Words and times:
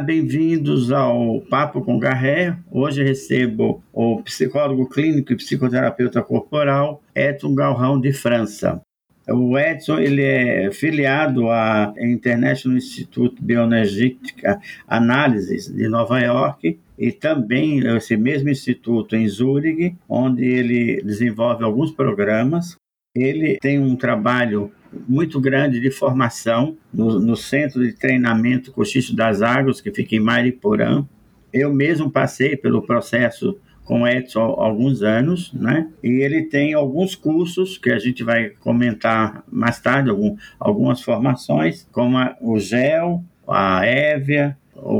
bem-vindos 0.00 0.90
ao 0.90 1.40
Papo 1.42 1.82
com 1.82 1.98
Garré. 1.98 2.56
Hoje 2.70 3.02
recebo 3.02 3.82
o 3.92 4.22
psicólogo 4.22 4.88
clínico 4.88 5.32
e 5.32 5.36
psicoterapeuta 5.36 6.22
corporal 6.22 7.02
Edson 7.14 7.54
Galrão 7.54 8.00
de 8.00 8.12
França. 8.12 8.80
O 9.28 9.58
Edson 9.58 9.98
ele 9.98 10.22
é 10.22 10.72
filiado 10.72 11.50
à 11.50 11.92
International 11.98 12.78
Institute 12.78 13.42
Bioenergética 13.42 14.58
Analysis 14.88 15.68
de 15.68 15.86
Nova 15.88 16.18
York 16.18 16.78
e 16.98 17.12
também 17.12 17.80
esse 17.96 18.16
mesmo 18.16 18.48
instituto 18.48 19.14
em 19.14 19.28
Zurich, 19.28 19.94
onde 20.08 20.44
ele 20.44 21.02
desenvolve 21.02 21.62
alguns 21.62 21.90
programas. 21.90 22.76
Ele 23.14 23.58
tem 23.60 23.78
um 23.78 23.96
trabalho 23.96 24.72
muito 25.08 25.40
grande 25.40 25.80
de 25.80 25.90
formação 25.90 26.76
no, 26.92 27.20
no 27.20 27.36
Centro 27.36 27.82
de 27.82 27.92
Treinamento 27.92 28.72
Cochicho 28.72 29.14
das 29.14 29.42
Águas, 29.42 29.80
que 29.80 29.90
fica 29.90 30.14
em 30.14 30.20
Mariporã. 30.20 31.04
Eu 31.52 31.72
mesmo 31.72 32.10
passei 32.10 32.56
pelo 32.56 32.82
processo 32.82 33.58
com 33.84 34.02
o 34.02 34.08
Edson 34.08 34.40
há 34.40 34.64
alguns 34.64 35.02
anos, 35.02 35.52
né? 35.52 35.88
E 36.02 36.22
ele 36.22 36.42
tem 36.42 36.74
alguns 36.74 37.16
cursos 37.16 37.76
que 37.76 37.90
a 37.90 37.98
gente 37.98 38.22
vai 38.22 38.50
comentar 38.50 39.42
mais 39.50 39.80
tarde, 39.80 40.10
algum, 40.10 40.36
algumas 40.60 41.02
formações, 41.02 41.88
como 41.90 42.16
a, 42.16 42.36
o 42.40 42.58
GEL, 42.58 43.24
a 43.48 43.84
Évia, 43.84 44.56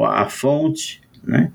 a 0.09 0.29
Fonte, 0.29 1.01
né? 1.23 1.53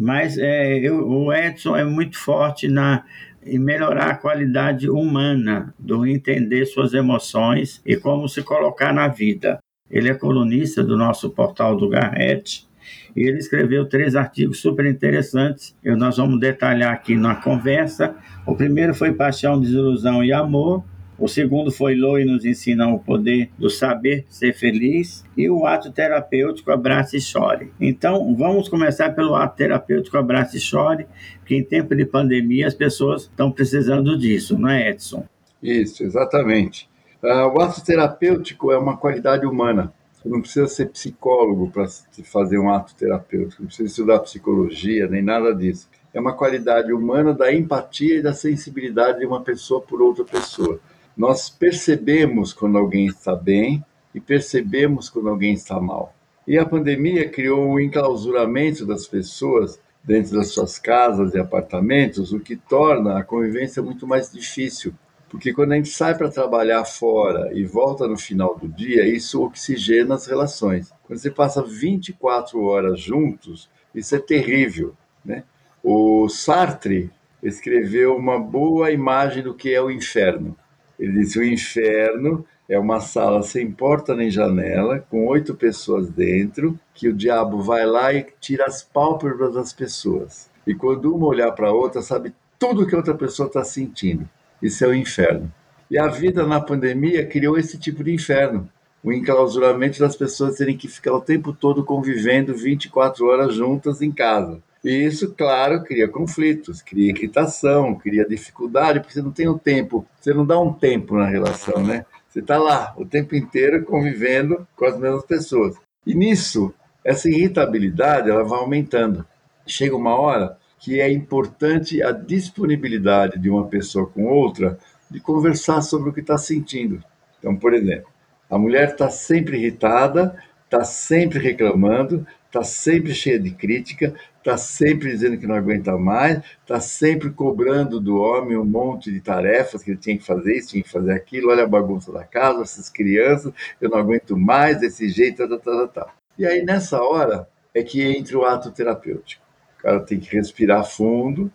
Mas 0.00 0.38
é, 0.38 0.78
eu, 0.78 1.08
o 1.08 1.32
Edson 1.32 1.76
é 1.76 1.82
muito 1.82 2.16
forte 2.16 2.68
na 2.68 3.04
e 3.44 3.58
melhorar 3.58 4.10
a 4.10 4.14
qualidade 4.14 4.88
humana 4.90 5.74
do 5.78 6.06
entender 6.06 6.66
suas 6.66 6.92
emoções 6.92 7.80
e 7.84 7.96
como 7.96 8.28
se 8.28 8.42
colocar 8.42 8.92
na 8.92 9.08
vida. 9.08 9.58
Ele 9.90 10.08
é 10.08 10.14
colunista 10.14 10.84
do 10.84 10.96
nosso 10.96 11.30
portal 11.30 11.76
do 11.76 11.88
Garrett 11.88 12.68
e 13.16 13.26
ele 13.26 13.38
escreveu 13.38 13.88
três 13.88 14.14
artigos 14.14 14.60
super 14.60 14.86
interessantes. 14.86 15.74
Eu, 15.82 15.96
nós 15.96 16.18
vamos 16.18 16.38
detalhar 16.38 16.92
aqui 16.92 17.16
na 17.16 17.36
conversa. 17.36 18.14
O 18.46 18.54
primeiro 18.54 18.94
foi 18.94 19.12
Paixão, 19.12 19.58
Desilusão 19.58 20.22
e 20.22 20.32
Amor. 20.32 20.84
O 21.18 21.26
segundo 21.26 21.72
foi 21.72 21.96
Loi 21.96 22.24
nos 22.24 22.44
ensina 22.44 22.86
o 22.86 23.00
poder 23.00 23.50
do 23.58 23.68
saber 23.68 24.24
ser 24.28 24.54
feliz 24.54 25.24
e 25.36 25.50
o 25.50 25.66
ato 25.66 25.90
terapêutico 25.90 26.70
Abrace 26.70 27.16
e 27.16 27.20
Chore. 27.20 27.72
Então, 27.80 28.36
vamos 28.36 28.68
começar 28.68 29.10
pelo 29.10 29.34
ato 29.34 29.56
terapêutico 29.56 30.16
Abrace 30.16 30.58
e 30.58 30.60
Chore, 30.60 31.08
que 31.44 31.56
em 31.56 31.64
tempo 31.64 31.96
de 31.96 32.04
pandemia 32.04 32.68
as 32.68 32.74
pessoas 32.74 33.22
estão 33.22 33.50
precisando 33.50 34.16
disso, 34.16 34.56
não 34.56 34.68
é, 34.68 34.90
Edson? 34.90 35.26
Isso, 35.60 36.04
exatamente. 36.04 36.88
Uh, 37.20 37.48
o 37.52 37.60
ato 37.60 37.84
terapêutico 37.84 38.70
é 38.70 38.78
uma 38.78 38.96
qualidade 38.96 39.44
humana. 39.44 39.92
Você 40.12 40.28
não 40.28 40.40
precisa 40.40 40.68
ser 40.68 40.86
psicólogo 40.90 41.68
para 41.68 41.86
fazer 42.22 42.58
um 42.58 42.70
ato 42.70 42.94
terapêutico, 42.94 43.62
não 43.62 43.66
precisa 43.66 43.88
estudar 43.88 44.20
psicologia, 44.20 45.08
nem 45.08 45.22
nada 45.22 45.52
disso. 45.52 45.88
É 46.14 46.20
uma 46.20 46.32
qualidade 46.32 46.92
humana 46.92 47.34
da 47.34 47.52
empatia 47.52 48.18
e 48.18 48.22
da 48.22 48.32
sensibilidade 48.32 49.18
de 49.18 49.26
uma 49.26 49.42
pessoa 49.42 49.80
por 49.80 50.00
outra 50.00 50.24
pessoa. 50.24 50.80
Nós 51.18 51.50
percebemos 51.50 52.52
quando 52.52 52.78
alguém 52.78 53.06
está 53.06 53.34
bem 53.34 53.84
e 54.14 54.20
percebemos 54.20 55.10
quando 55.10 55.28
alguém 55.28 55.52
está 55.52 55.80
mal. 55.80 56.14
E 56.46 56.56
a 56.56 56.64
pandemia 56.64 57.28
criou 57.28 57.72
o 57.72 57.80
enclausuramento 57.80 58.86
das 58.86 59.04
pessoas 59.04 59.80
dentro 60.04 60.36
das 60.36 60.50
suas 60.50 60.78
casas 60.78 61.34
e 61.34 61.38
apartamentos, 61.38 62.32
o 62.32 62.38
que 62.38 62.54
torna 62.54 63.18
a 63.18 63.24
convivência 63.24 63.82
muito 63.82 64.06
mais 64.06 64.30
difícil. 64.30 64.94
Porque 65.28 65.52
quando 65.52 65.72
a 65.72 65.74
gente 65.74 65.88
sai 65.88 66.16
para 66.16 66.30
trabalhar 66.30 66.84
fora 66.84 67.52
e 67.52 67.64
volta 67.64 68.06
no 68.06 68.16
final 68.16 68.56
do 68.56 68.68
dia, 68.68 69.04
isso 69.04 69.42
oxigena 69.42 70.14
as 70.14 70.26
relações. 70.28 70.90
Quando 71.02 71.18
você 71.18 71.32
passa 71.32 71.64
24 71.64 72.62
horas 72.62 73.00
juntos, 73.00 73.68
isso 73.92 74.14
é 74.14 74.20
terrível. 74.20 74.94
Né? 75.24 75.42
O 75.82 76.28
Sartre 76.28 77.10
escreveu 77.42 78.16
uma 78.16 78.38
boa 78.38 78.92
imagem 78.92 79.42
do 79.42 79.52
que 79.52 79.74
é 79.74 79.82
o 79.82 79.90
inferno. 79.90 80.56
Ele 80.98 81.20
disse: 81.20 81.38
o 81.38 81.44
inferno 81.44 82.44
é 82.68 82.78
uma 82.78 83.00
sala 83.00 83.42
sem 83.42 83.70
porta 83.70 84.14
nem 84.14 84.30
janela, 84.30 85.04
com 85.10 85.26
oito 85.26 85.54
pessoas 85.54 86.10
dentro, 86.10 86.78
que 86.94 87.08
o 87.08 87.14
diabo 87.14 87.62
vai 87.62 87.86
lá 87.86 88.12
e 88.12 88.26
tira 88.40 88.66
as 88.66 88.82
pálpebras 88.82 89.54
das 89.54 89.72
pessoas. 89.72 90.50
E 90.66 90.74
quando 90.74 91.14
uma 91.14 91.26
olhar 91.26 91.52
para 91.52 91.68
a 91.68 91.72
outra, 91.72 92.02
sabe 92.02 92.34
tudo 92.58 92.86
que 92.86 92.94
a 92.94 92.98
outra 92.98 93.14
pessoa 93.14 93.46
está 93.46 93.64
sentindo. 93.64 94.28
Isso 94.60 94.84
é 94.84 94.88
o 94.88 94.94
inferno. 94.94 95.50
E 95.90 95.98
a 95.98 96.08
vida 96.08 96.46
na 96.46 96.60
pandemia 96.60 97.24
criou 97.24 97.56
esse 97.56 97.78
tipo 97.78 98.04
de 98.04 98.12
inferno. 98.12 98.68
O 99.02 99.12
enclausuramento 99.12 100.00
das 100.00 100.16
pessoas 100.16 100.56
terem 100.56 100.76
que 100.76 100.88
ficar 100.88 101.14
o 101.14 101.20
tempo 101.20 101.52
todo 101.52 101.84
convivendo 101.84 102.54
24 102.54 103.24
horas 103.26 103.54
juntas 103.54 104.02
em 104.02 104.10
casa. 104.10 104.60
E 104.84 104.90
isso, 104.90 105.34
claro, 105.34 105.82
cria 105.82 106.08
conflitos, 106.08 106.80
cria 106.80 107.10
irritação, 107.10 107.94
cria 107.94 108.26
dificuldade, 108.26 109.00
porque 109.00 109.14
você 109.14 109.22
não 109.22 109.32
tem 109.32 109.48
o 109.48 109.54
um 109.54 109.58
tempo, 109.58 110.06
você 110.20 110.32
não 110.32 110.46
dá 110.46 110.58
um 110.58 110.72
tempo 110.72 111.16
na 111.16 111.26
relação, 111.26 111.82
né? 111.84 112.06
Você 112.28 112.40
está 112.40 112.58
lá 112.58 112.94
o 112.96 113.04
tempo 113.04 113.34
inteiro 113.34 113.84
convivendo 113.84 114.66
com 114.76 114.84
as 114.84 114.98
mesmas 114.98 115.24
pessoas. 115.24 115.76
E 116.06 116.14
nisso, 116.14 116.72
essa 117.04 117.28
irritabilidade 117.28 118.30
ela 118.30 118.44
vai 118.44 118.58
aumentando. 118.60 119.26
Chega 119.66 119.96
uma 119.96 120.14
hora 120.14 120.56
que 120.78 121.00
é 121.00 121.10
importante 121.10 122.02
a 122.02 122.12
disponibilidade 122.12 123.38
de 123.38 123.50
uma 123.50 123.66
pessoa 123.66 124.06
com 124.06 124.24
outra 124.24 124.78
de 125.10 125.20
conversar 125.20 125.80
sobre 125.82 126.10
o 126.10 126.12
que 126.12 126.20
está 126.20 126.38
sentindo. 126.38 127.02
Então, 127.38 127.56
por 127.56 127.74
exemplo, 127.74 128.08
a 128.48 128.58
mulher 128.58 128.90
está 128.90 129.10
sempre 129.10 129.58
irritada, 129.58 130.36
está 130.64 130.84
sempre 130.84 131.38
reclamando, 131.38 132.26
está 132.48 132.64
sempre 132.64 133.14
cheia 133.14 133.38
de 133.38 133.50
crítica, 133.50 134.14
está 134.38 134.56
sempre 134.56 135.10
dizendo 135.10 135.36
que 135.36 135.46
não 135.46 135.54
aguenta 135.54 135.96
mais, 135.96 136.42
está 136.62 136.80
sempre 136.80 137.30
cobrando 137.30 138.00
do 138.00 138.16
homem 138.16 138.56
um 138.56 138.64
monte 138.64 139.12
de 139.12 139.20
tarefas 139.20 139.82
que 139.82 139.90
ele 139.90 139.98
tinha 139.98 140.16
que 140.16 140.24
fazer 140.24 140.56
isso, 140.56 140.70
tinha 140.70 140.82
que 140.82 140.90
fazer 140.90 141.12
aquilo, 141.12 141.50
olha 141.50 141.64
a 141.64 141.68
bagunça 141.68 142.10
da 142.10 142.24
casa, 142.24 142.62
essas 142.62 142.88
crianças, 142.88 143.52
eu 143.80 143.90
não 143.90 143.98
aguento 143.98 144.36
mais 144.36 144.80
desse 144.80 145.08
jeito, 145.08 145.46
tá, 145.46 145.48
tá, 145.48 145.58
tá, 145.58 145.86
tá. 145.86 146.04
tá. 146.04 146.14
E 146.38 146.46
aí, 146.46 146.64
nessa 146.64 147.02
hora, 147.02 147.48
é 147.74 147.82
que 147.82 148.02
entra 148.02 148.38
o 148.38 148.44
ato 148.44 148.70
terapêutico. 148.70 149.44
O 149.78 149.82
cara 149.82 150.00
tem 150.00 150.18
que 150.18 150.34
respirar 150.34 150.84
fundo, 150.84 151.52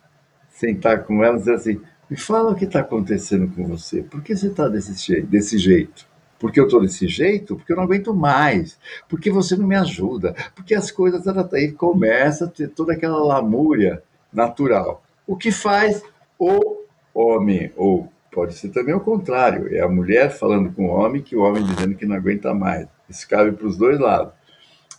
sentar 0.50 1.04
com 1.04 1.24
ela 1.24 1.36
e 1.36 1.40
dizer 1.40 1.56
assim, 1.56 1.82
me 2.10 2.16
fala 2.16 2.52
o 2.52 2.56
que 2.56 2.66
está 2.66 2.82
acontecendo 2.82 3.52
com 3.56 3.66
você, 3.66 4.04
por 4.04 4.22
que 4.22 4.36
você 4.36 4.48
está 4.48 4.68
desse, 4.68 5.22
desse 5.22 5.58
jeito? 5.58 6.06
Porque 6.44 6.60
eu 6.60 6.66
estou 6.66 6.82
desse 6.82 7.08
jeito? 7.08 7.56
Porque 7.56 7.72
eu 7.72 7.78
não 7.78 7.86
aguento 7.86 8.14
mais. 8.14 8.78
Porque 9.08 9.32
você 9.32 9.56
não 9.56 9.66
me 9.66 9.78
ajuda. 9.78 10.36
Porque 10.54 10.76
as 10.76 10.92
coisas. 10.92 11.26
Aí 11.54 11.72
começa 11.72 12.44
a 12.44 12.50
ter 12.50 12.68
toda 12.68 12.92
aquela 12.92 13.18
lamúria 13.24 14.04
natural. 14.34 15.02
O 15.26 15.38
que 15.38 15.54
faz 15.54 16.04
o 16.38 16.82
homem, 17.14 17.72
ou 17.78 18.12
pode 18.30 18.56
ser 18.56 18.68
também 18.72 18.94
o 18.94 19.00
contrário, 19.00 19.74
é 19.74 19.80
a 19.80 19.88
mulher 19.88 20.32
falando 20.32 20.70
com 20.74 20.88
o 20.88 20.90
homem 20.90 21.22
que 21.22 21.34
o 21.34 21.44
homem 21.44 21.64
dizendo 21.64 21.96
que 21.96 22.06
não 22.06 22.18
aguenta 22.18 22.54
mais. 22.54 22.90
Isso 23.10 23.26
cabe 23.30 23.54
para 23.54 23.66
os 23.66 23.78
dois 23.78 23.98
lados. 23.98 24.34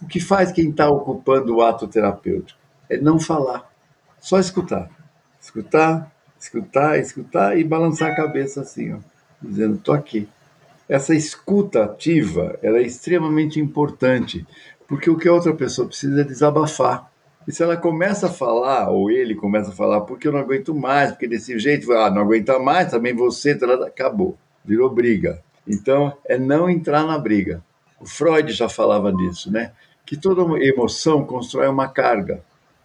O 0.01 0.07
que 0.07 0.21
faz 0.21 0.51
quem 0.51 0.71
está 0.71 0.89
ocupando 0.89 1.57
o 1.57 1.61
ato 1.61 1.87
terapêutico? 1.87 2.59
É 2.89 2.97
não 2.97 3.21
falar, 3.21 3.71
só 4.19 4.39
escutar. 4.39 4.89
Escutar, 5.39 6.11
escutar, 6.41 6.99
escutar 6.99 7.59
e 7.59 7.63
balançar 7.63 8.13
a 8.13 8.17
cabeça 8.17 8.63
assim, 8.63 8.95
ó, 8.95 8.99
dizendo: 9.43 9.75
estou 9.75 9.95
aqui. 9.95 10.27
Essa 10.89 11.15
escuta 11.15 11.85
ativa 11.85 12.59
é 12.63 12.83
extremamente 12.83 13.59
importante, 13.59 14.47
porque 14.87 15.09
o 15.09 15.17
que 15.17 15.29
a 15.29 15.33
outra 15.33 15.55
pessoa 15.55 15.89
precisa 15.89 16.21
é 16.21 16.25
desabafar. 16.25 17.11
E 17.49 17.53
se 17.53 17.63
ela 17.63 17.77
começa 17.77 18.27
a 18.27 18.31
falar, 18.31 18.91
ou 18.91 19.11
ele 19.11 19.35
começa 19.35 19.71
a 19.71 19.75
falar, 19.75 20.03
porque 20.03 20.29
eu 20.29 20.33
não 20.33 20.41
aguento 20.41 20.75
mais, 20.75 21.11
porque 21.11 21.27
desse 21.27 21.59
jeito, 21.59 21.91
ah, 21.93 22.11
não 22.11 22.23
aguenta 22.23 22.59
mais, 22.59 22.91
também 22.91 23.15
você, 23.15 23.53
acabou, 23.87 24.37
virou 24.65 24.91
briga. 24.91 25.43
Então, 25.67 26.13
é 26.27 26.39
não 26.39 26.69
entrar 26.69 27.07
na 27.07 27.19
briga. 27.19 27.63
O 27.99 28.07
Freud 28.07 28.53
já 28.53 28.69
falava 28.69 29.11
disso, 29.13 29.51
né? 29.51 29.73
Que 30.05 30.17
toda 30.17 30.43
emoção 30.63 31.25
constrói 31.25 31.67
uma 31.69 31.89
carga. 31.89 32.43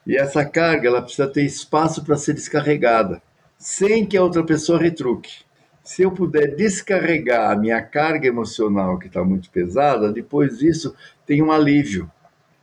E 0.08 0.16
essa 0.16 0.46
carga, 0.46 0.88
ela 0.88 1.02
precisa 1.02 1.28
ter 1.28 1.44
espaço 1.44 2.04
para 2.04 2.16
ser 2.16 2.34
descarregada, 2.34 3.22
sem 3.58 4.06
que 4.06 4.16
a 4.16 4.24
outra 4.24 4.44
pessoa 4.44 4.80
retruque 4.80 5.49
se 5.90 6.04
eu 6.04 6.12
puder 6.12 6.56
descarregar 6.56 7.50
a 7.50 7.56
minha 7.56 7.82
carga 7.82 8.28
emocional 8.28 9.00
que 9.00 9.08
está 9.08 9.24
muito 9.24 9.50
pesada, 9.50 10.14
depois 10.14 10.60
disso 10.60 10.94
tem 11.26 11.42
um 11.42 11.52
alívio. 11.52 12.08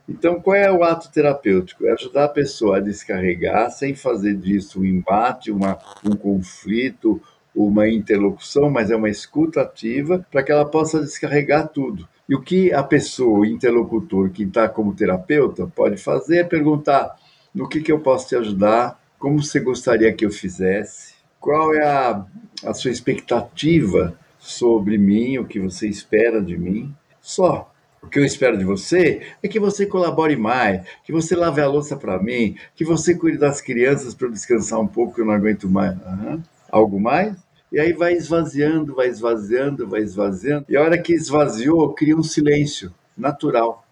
Então, 0.08 0.40
qual 0.40 0.55
é 0.55 0.70
o 0.70 0.84
ato 0.84 1.11
terapêutico? 1.11 1.84
É 1.84 1.90
ajudar 1.90 2.26
a 2.26 2.28
pessoa 2.28 2.76
a 2.76 2.81
descarregar 2.81 3.69
sem 3.73 3.96
fazer 3.96 4.37
disso 4.37 4.81
um 4.81 4.84
embate, 4.84 5.50
uma, 5.50 5.76
um 6.08 6.14
conflito, 6.14 7.20
uma 7.52 7.88
interlocução, 7.88 8.70
mas 8.70 8.93
é 8.93 8.96
uma 8.96 9.11
escuta 9.11 9.62
ativa 9.62 10.25
para 10.31 10.44
que 10.44 10.52
ela 10.52 10.64
possa 10.64 11.00
descarregar 11.00 11.67
tudo. 11.67 12.08
E 12.28 12.34
o 12.37 12.40
que 12.40 12.73
a 12.73 12.84
pessoa, 12.84 13.40
o 13.40 13.44
interlocutor, 13.44 14.31
que 14.31 14.44
está 14.44 14.69
como 14.69 14.94
terapeuta, 14.94 15.67
pode 15.67 15.96
fazer 15.96 16.37
é 16.37 16.44
perguntar: 16.44 17.17
no 17.52 17.69
que, 17.69 17.81
que 17.81 17.90
eu 17.90 17.99
posso 17.99 18.28
te 18.28 18.37
ajudar? 18.37 19.05
Como 19.19 19.43
você 19.43 19.58
gostaria 19.58 20.12
que 20.12 20.25
eu 20.25 20.31
fizesse? 20.31 21.16
Qual 21.47 21.73
é 21.73 21.87
a, 21.87 22.27
a 22.65 22.75
sua 22.75 22.91
expectativa 22.91 24.19
sobre 24.37 24.99
mim, 24.99 25.39
o 25.39 25.47
que 25.47 25.61
você 25.61 25.87
espera 25.87 26.43
de 26.43 26.59
mim? 26.59 26.93
Só. 27.21 27.73
O 28.03 28.09
que 28.09 28.19
eu 28.19 28.25
espero 28.25 28.59
de 28.59 28.65
você 28.65 29.23
é 29.41 29.47
que 29.47 29.61
você 29.61 29.87
colabore 29.87 30.35
mais, 30.35 30.85
que 31.05 31.13
você 31.13 31.37
lave 31.37 31.61
a 31.61 31.69
louça 31.69 31.97
para 31.97 32.21
mim, 32.21 32.57
que 32.75 32.85
você 32.85 33.15
cuide 33.15 33.39
das 33.39 33.61
crianças 33.61 34.13
para 34.13 34.27
eu 34.27 34.33
descansar 34.33 34.81
um 34.81 34.89
pouco, 34.89 35.15
que 35.15 35.21
eu 35.21 35.25
não 35.25 35.35
aguento 35.35 35.69
mais. 35.69 35.97
Uhum. 36.05 36.43
Algo 36.69 36.99
mais? 36.99 37.37
E 37.71 37.79
aí 37.79 37.93
vai 37.93 38.15
esvaziando, 38.15 38.97
vai 38.97 39.07
esvaziando, 39.07 39.87
vai 39.87 40.01
esvaziando. 40.01 40.67
E 40.69 40.77
a 40.77 40.83
hora 40.83 40.99
que 40.99 41.15
esvaziou, 41.15 41.95
cria 41.95 42.17
um 42.17 42.25
silêncio 42.25 42.93
natural. 43.17 43.87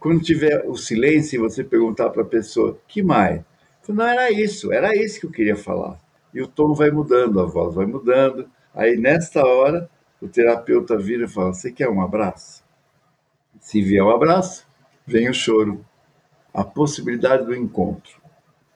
Quando 0.00 0.24
tiver 0.24 0.64
o 0.66 0.76
silêncio 0.76 1.36
e 1.36 1.38
você 1.38 1.62
perguntar 1.62 2.10
para 2.10 2.22
a 2.22 2.26
pessoa, 2.26 2.76
que 2.88 3.00
mais? 3.00 3.42
Não 3.88 4.04
era 4.04 4.28
isso, 4.32 4.72
era 4.72 4.92
isso 4.96 5.20
que 5.20 5.26
eu 5.26 5.30
queria 5.30 5.54
falar. 5.54 6.04
E 6.36 6.42
o 6.42 6.46
tom 6.46 6.74
vai 6.74 6.90
mudando, 6.90 7.40
a 7.40 7.46
voz 7.46 7.74
vai 7.74 7.86
mudando. 7.86 8.46
Aí, 8.74 8.94
nesta 8.98 9.42
hora, 9.42 9.88
o 10.20 10.28
terapeuta 10.28 10.94
vira 10.94 11.24
e 11.24 11.28
fala: 11.28 11.54
Você 11.54 11.72
quer 11.72 11.88
um 11.88 12.02
abraço? 12.02 12.62
Se 13.58 13.80
vier 13.80 14.04
o 14.04 14.08
um 14.08 14.10
abraço, 14.10 14.66
vem 15.06 15.30
o 15.30 15.32
choro, 15.32 15.82
a 16.52 16.62
possibilidade 16.62 17.46
do 17.46 17.56
encontro. 17.56 18.20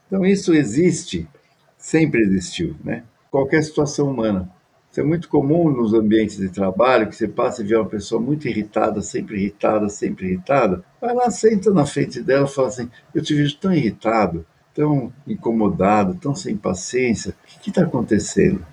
Então, 0.07 0.25
isso 0.25 0.55
existe, 0.55 1.29
sempre 1.77 2.23
existiu, 2.23 2.77
né? 2.83 3.05
Qualquer 3.31 3.63
situação 3.63 4.11
humana. 4.11 4.51
Isso 4.91 5.01
é 5.01 5.05
muito 5.05 5.29
comum 5.29 5.71
nos 5.71 5.93
ambientes 5.93 6.39
de 6.39 6.49
trabalho, 6.49 7.11
que 7.11 7.15
você 7.15 7.29
passa 7.29 7.61
e 7.61 7.67
vê 7.67 7.77
uma 7.77 7.85
pessoa 7.85 8.23
muito 8.23 8.49
irritada, 8.49 9.03
sempre 9.03 9.37
irritada, 9.37 9.87
sempre 9.91 10.29
irritada. 10.29 10.83
Vai 10.99 11.15
lá, 11.15 11.31
senta 11.31 11.71
na 11.71 11.85
frente 11.85 12.23
dela 12.23 12.47
e 12.47 12.51
fala 12.51 12.69
assim: 12.69 12.91
Eu 13.15 13.23
te 13.23 13.35
vejo 13.35 13.59
tão 13.59 13.71
irritado, 13.71 14.47
tão 14.75 15.13
incomodado, 15.27 16.15
tão 16.15 16.35
sem 16.35 16.57
paciência. 16.57 17.35
O 17.57 17.61
que 17.61 17.71
está 17.71 17.83
acontecendo? 17.83 18.65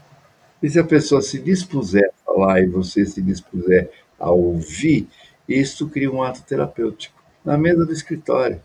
E 0.62 0.70
se 0.70 0.80
a 0.80 0.84
pessoa 0.84 1.22
se 1.22 1.40
dispuser 1.40 2.10
a 2.10 2.26
falar 2.26 2.62
e 2.62 2.68
você 2.68 3.06
se 3.06 3.22
dispuser 3.22 3.90
a 4.20 4.32
ouvir, 4.32 5.08
isso 5.48 5.88
cria 5.90 6.12
um 6.12 6.24
ato 6.24 6.44
terapêutico 6.44 7.22
na 7.44 7.58
mesa 7.58 7.86
do 7.86 7.94
escritório. 7.94 8.60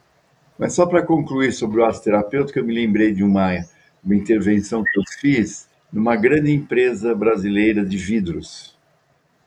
Mas 0.58 0.75
só 0.75 0.87
para 0.87 1.02
concluir 1.02 1.52
sobre 1.52 1.81
o 1.81 1.84
ato 1.84 2.02
terapêutico, 2.02 2.58
eu 2.58 2.64
me 2.64 2.75
lembrei 2.75 3.12
de 3.12 3.23
uma, 3.23 3.64
uma 4.02 4.14
intervenção 4.14 4.82
que 4.82 4.99
eu 4.99 5.02
fiz 5.20 5.69
numa 5.93 6.17
grande 6.17 6.50
empresa 6.50 7.14
brasileira 7.14 7.84
de 7.84 7.96
vidros. 7.96 8.76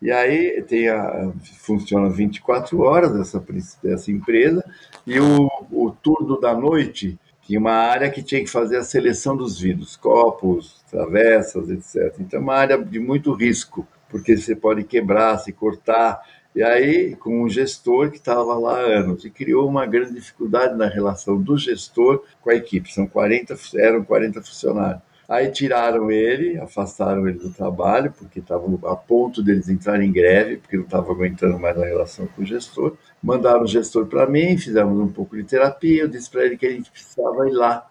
E 0.01 0.11
aí 0.11 0.61
tem 0.67 0.87
a, 0.87 1.31
funciona 1.61 2.09
24 2.09 2.79
horas 2.81 3.15
essa, 3.15 3.43
essa 3.85 4.11
empresa, 4.11 4.63
e 5.07 5.19
o, 5.19 5.49
o 5.71 5.91
turno 5.91 6.39
da 6.39 6.53
noite 6.53 7.17
tinha 7.45 7.59
uma 7.59 7.73
área 7.73 8.09
que 8.09 8.23
tinha 8.23 8.43
que 8.43 8.49
fazer 8.49 8.77
a 8.77 8.83
seleção 8.83 9.37
dos 9.37 9.59
vidros, 9.59 9.95
copos, 9.95 10.83
travessas, 10.89 11.69
etc. 11.69 12.15
Então 12.19 12.39
é 12.39 12.43
uma 12.43 12.55
área 12.55 12.77
de 12.83 12.99
muito 12.99 13.31
risco, 13.33 13.87
porque 14.09 14.35
você 14.35 14.55
pode 14.55 14.83
quebrar, 14.83 15.37
se 15.37 15.53
cortar. 15.53 16.21
E 16.55 16.63
aí, 16.63 17.15
com 17.15 17.43
um 17.43 17.49
gestor 17.49 18.09
que 18.09 18.17
estava 18.17 18.55
lá 18.55 18.79
há 18.79 18.81
anos, 18.81 19.25
e 19.25 19.29
criou 19.29 19.67
uma 19.67 19.85
grande 19.85 20.13
dificuldade 20.13 20.75
na 20.75 20.87
relação 20.87 21.39
do 21.39 21.55
gestor 21.57 22.23
com 22.41 22.49
a 22.49 22.55
equipe. 22.55 22.91
São 22.91 23.05
40, 23.05 23.55
eram 23.75 24.03
40 24.03 24.41
funcionários. 24.41 25.03
Aí 25.27 25.49
tiraram 25.51 26.11
ele, 26.11 26.57
afastaram 26.59 27.27
ele 27.27 27.39
do 27.39 27.51
trabalho, 27.51 28.13
porque 28.17 28.39
estavam 28.39 28.79
a 28.85 28.95
ponto 28.95 29.41
deles 29.41 29.67
entrarem 29.67 30.09
em 30.09 30.11
greve, 30.11 30.57
porque 30.57 30.77
não 30.77 30.83
estavam 30.83 31.15
aguentando 31.15 31.59
mais 31.59 31.77
a 31.77 31.85
relação 31.85 32.27
com 32.27 32.43
o 32.43 32.45
gestor. 32.45 32.95
Mandaram 33.21 33.63
o 33.63 33.67
gestor 33.67 34.05
para 34.05 34.27
mim, 34.27 34.55
fizemos 34.57 34.99
um 34.99 35.11
pouco 35.11 35.35
de 35.35 35.43
terapia. 35.43 36.03
Eu 36.03 36.07
disse 36.07 36.29
para 36.29 36.45
ele 36.45 36.57
que 36.57 36.67
a 36.67 36.71
gente 36.71 36.91
precisava 36.91 37.47
ir 37.49 37.53
lá 37.53 37.89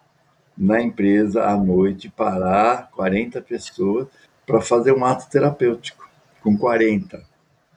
na 0.57 0.81
empresa 0.81 1.43
à 1.43 1.57
noite, 1.57 2.09
parar 2.09 2.89
40 2.91 3.41
pessoas 3.41 4.07
para 4.45 4.61
fazer 4.61 4.93
um 4.93 5.03
ato 5.03 5.29
terapêutico, 5.29 6.09
com 6.41 6.57
40. 6.57 7.21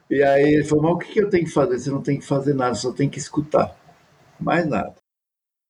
E 0.09 0.23
aí 0.23 0.53
ele 0.53 0.63
falou: 0.63 0.83
Mas 0.83 0.93
o 0.93 0.97
que 0.97 1.19
eu 1.19 1.29
tenho 1.29 1.45
que 1.45 1.51
fazer? 1.51 1.77
Você 1.77 1.91
não 1.91 2.01
tem 2.01 2.17
que 2.17 2.25
fazer 2.25 2.53
nada, 2.53 2.75
só 2.75 2.91
tem 2.91 3.09
que 3.09 3.19
escutar. 3.19 3.75
Mais 4.39 4.65
nada. 4.65 4.95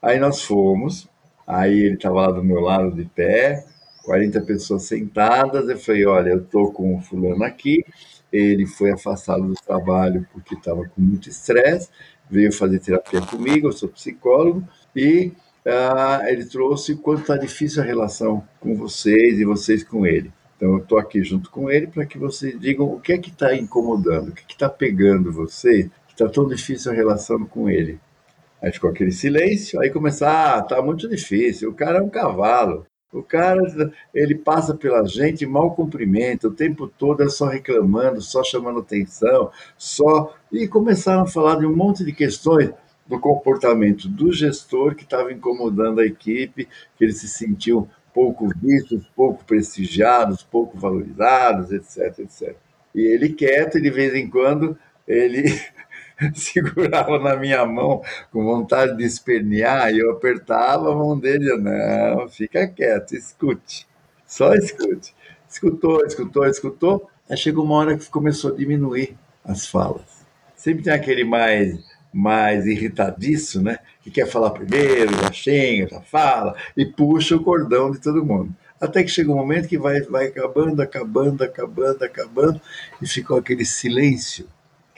Aí 0.01 0.19
nós 0.19 0.44
fomos, 0.44 1.09
aí 1.45 1.74
ele 1.74 1.95
estava 1.95 2.27
lá 2.27 2.31
do 2.31 2.44
meu 2.44 2.62
lado 2.62 2.91
de 2.91 3.03
pé, 3.06 3.65
40 4.10 4.42
pessoas 4.42 4.84
sentadas. 4.84 5.70
Eu 5.70 5.78
falei: 5.78 6.06
olha, 6.08 6.30
eu 6.32 6.40
estou 6.40 6.74
com 6.74 6.98
o 6.98 7.02
fulano 7.02 7.44
aqui. 7.44 7.86
Ele 8.34 8.66
foi 8.66 8.92
afastado 8.92 9.44
do 9.44 9.54
trabalho 9.54 10.26
porque 10.34 10.56
estava 10.56 10.84
com 10.84 11.02
muito 11.02 11.30
estresse, 11.30 11.90
veio 12.30 12.52
fazer 12.52 12.80
terapia 12.80 13.22
comigo. 13.22 13.68
Eu 13.68 13.72
sou 13.72 13.88
psicólogo 13.88 14.64
e 14.96 15.32
ah, 15.66 16.24
ele 16.28 16.46
trouxe 16.46 16.96
quanto 16.96 17.22
está 17.22 17.38
difícil 17.38 17.84
a 17.84 17.86
relação 17.86 18.44
com 18.60 18.76
vocês 18.76 19.40
e 19.40 19.46
vocês 19.46 19.84
com 19.84 20.08
ele. 20.08 20.32
Então, 20.58 20.74
eu 20.74 20.80
estou 20.80 20.98
aqui 20.98 21.24
junto 21.24 21.52
com 21.52 21.70
ele 21.70 21.88
para 21.88 22.06
que 22.06 22.18
vocês 22.18 22.60
digam 22.60 22.88
o 22.88 23.00
que 23.00 23.14
é 23.14 23.18
que 23.18 23.30
está 23.30 23.56
incomodando, 23.56 24.30
o 24.30 24.32
que 24.32 24.42
é 24.42 24.46
está 24.50 24.68
pegando 24.68 25.32
vocês, 25.32 25.86
que 26.08 26.14
está 26.14 26.28
tão 26.28 26.48
difícil 26.48 26.92
a 26.92 26.96
relação 26.96 27.46
com 27.46 27.70
ele. 27.70 28.00
Aí 28.62 28.72
ficou 28.72 28.90
aquele 28.90 29.12
silêncio, 29.12 29.80
aí 29.80 29.90
começar, 29.90 30.58
ah, 30.58 30.62
tá 30.62 30.82
muito 30.82 31.08
difícil, 31.08 31.70
o 31.70 31.74
cara 31.74 32.00
é 32.00 32.02
um 32.02 32.10
cavalo, 32.10 32.86
o 33.12 33.24
cara, 33.24 33.62
ele 34.14 34.36
passa 34.36 34.76
pela 34.76 35.04
gente, 35.08 35.46
mal 35.46 35.74
cumprimenta, 35.74 36.48
o 36.48 36.54
tempo 36.54 36.88
todo 36.88 37.24
é 37.24 37.30
só 37.30 37.48
reclamando, 37.48 38.22
só 38.22 38.44
chamando 38.44 38.80
atenção, 38.80 39.52
só. 39.78 40.36
E 40.52 40.68
começaram 40.68 41.24
a 41.24 41.28
falar 41.28 41.56
de 41.56 41.66
um 41.66 41.76
monte 41.76 42.04
de 42.04 42.14
questões 42.14 42.72
do 43.08 43.20
comportamento 43.20 44.08
do 44.08 44.32
gestor 44.32 44.94
que 44.94 45.04
estava 45.04 45.34
incomodando 45.34 46.00
a 46.00 46.06
equipe, 46.06 46.68
que 46.96 47.04
eles 47.04 47.18
se 47.18 47.28
sentiam 47.28 47.90
pouco 48.14 48.48
vistos, 48.56 49.04
pouco 49.16 49.44
prestigiados, 49.44 50.44
pouco 50.44 50.78
valorizados, 50.78 51.72
etc, 51.72 52.20
etc. 52.20 52.56
E 52.94 53.02
ele 53.02 53.30
quieto, 53.30 53.82
de 53.82 53.90
vez 53.90 54.14
em 54.14 54.30
quando, 54.30 54.78
ele 55.08 55.44
segurava 56.36 57.19
na 57.19 57.36
minha 57.36 57.66
mão 57.66 58.01
com 58.31 58.44
vontade 58.44 58.98
de 58.98 59.04
espernear 59.04 59.94
e 59.94 60.00
eu 60.00 60.12
apertava 60.12 60.92
a 60.92 60.95
mão 60.95 61.18
dele. 61.18 61.56
não, 61.57 62.27
fica 62.30 62.68
quieto, 62.68 63.16
escute, 63.16 63.88
só 64.25 64.54
escute. 64.54 65.13
Escutou, 65.50 66.06
escutou, 66.06 66.45
escutou. 66.45 67.10
Aí 67.27 67.36
chegou 67.36 67.66
uma 67.66 67.75
hora 67.75 67.98
que 67.98 68.07
começou 68.10 68.54
a 68.54 68.56
diminuir 68.56 69.18
as 69.44 69.66
falas. 69.66 70.25
Sempre 70.56 70.83
tem 70.83 70.94
aquele 70.94 71.24
mais 71.24 71.80
mais 72.12 72.65
irritadiço, 72.65 73.62
né? 73.62 73.77
Que 74.01 74.10
quer 74.10 74.25
falar 74.27 74.50
primeiro, 74.50 75.13
já 75.13 75.31
xinga, 75.31 75.88
já 75.89 76.01
fala 76.01 76.56
e 76.75 76.83
puxa 76.86 77.36
o 77.36 77.44
cordão 77.44 77.92
de 77.92 78.00
todo 78.00 78.25
mundo. 78.25 78.54
Até 78.81 79.04
que 79.04 79.10
chega 79.10 79.31
um 79.31 79.36
momento 79.36 79.68
que 79.68 79.77
vai, 79.77 80.01
vai 80.01 80.27
acabando, 80.27 80.81
acabando, 80.81 81.44
acabando, 81.44 82.04
acabando 82.04 82.62
e 83.01 83.07
ficou 83.07 83.38
aquele 83.38 83.65
silêncio 83.65 84.48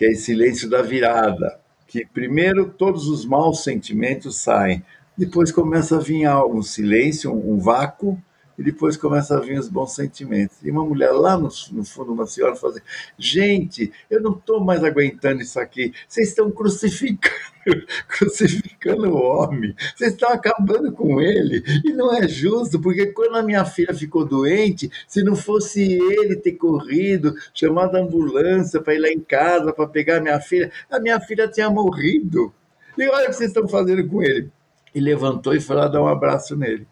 que 0.02 0.06
é 0.08 0.12
esse 0.14 0.24
silêncio 0.24 0.68
da 0.68 0.82
virada, 0.82 1.60
que 1.86 2.04
primeiro 2.04 2.74
todos 2.76 3.08
os 3.08 3.24
maus 3.24 3.64
sentimentos 3.64 4.38
saem, 4.38 4.84
depois 5.16 5.52
começa 5.52 5.98
a 5.98 6.00
vir 6.00 6.28
um 6.28 6.64
silêncio, 6.64 7.32
um 7.32 7.60
vácuo, 7.60 8.20
e 8.62 8.64
depois 8.64 8.96
começa 8.96 9.36
a 9.36 9.40
vir 9.40 9.60
os 9.60 9.68
bons 9.68 9.96
sentimentos. 9.96 10.58
E 10.64 10.70
uma 10.70 10.86
mulher 10.86 11.12
lá 11.12 11.36
no, 11.36 11.50
no 11.72 11.84
fundo, 11.84 12.14
uma 12.14 12.28
senhora, 12.28 12.56
fala 12.56 12.74
assim, 12.74 12.82
gente, 13.18 13.92
eu 14.10 14.22
não 14.22 14.34
estou 14.34 14.64
mais 14.64 14.84
aguentando 14.84 15.42
isso 15.42 15.60
aqui, 15.60 15.92
vocês 16.08 16.30
estão 16.30 16.52
crucificando, 16.52 17.34
crucificando 18.08 19.10
o 19.10 19.20
homem, 19.20 19.76
vocês 19.96 20.14
estão 20.14 20.30
acabando 20.30 20.92
com 20.92 21.20
ele, 21.20 21.64
e 21.84 21.92
não 21.92 22.16
é 22.16 22.28
justo, 22.28 22.80
porque 22.80 23.08
quando 23.08 23.36
a 23.36 23.44
minha 23.44 23.66
filha 23.66 23.96
ficou 23.96 24.24
doente, 24.24 24.92
se 25.08 25.24
não 25.24 25.36
fosse 25.36 25.82
ele 25.82 26.36
ter 26.36 26.54
corrido, 26.54 27.34
chamado 27.54 27.96
a 27.96 28.00
ambulância 28.00 28.80
para 28.80 28.94
ir 28.94 29.00
lá 29.00 29.10
em 29.10 29.20
casa, 29.20 29.74
para 29.74 29.88
pegar 29.88 30.18
a 30.18 30.22
minha 30.22 30.40
filha, 30.40 30.72
a 30.90 31.00
minha 31.00 31.20
filha 31.20 31.48
tinha 31.48 31.70
morrido. 31.70 32.54
E 32.96 33.10
olha 33.10 33.26
o 33.26 33.28
que 33.30 33.34
vocês 33.34 33.50
estão 33.50 33.68
fazendo 33.68 34.08
com 34.08 34.22
ele. 34.22 34.52
E 34.94 35.00
levantou 35.00 35.56
e 35.56 35.62
foi 35.62 35.76
lá 35.76 35.88
dar 35.88 36.04
um 36.04 36.08
abraço 36.08 36.56
nele. 36.56 36.86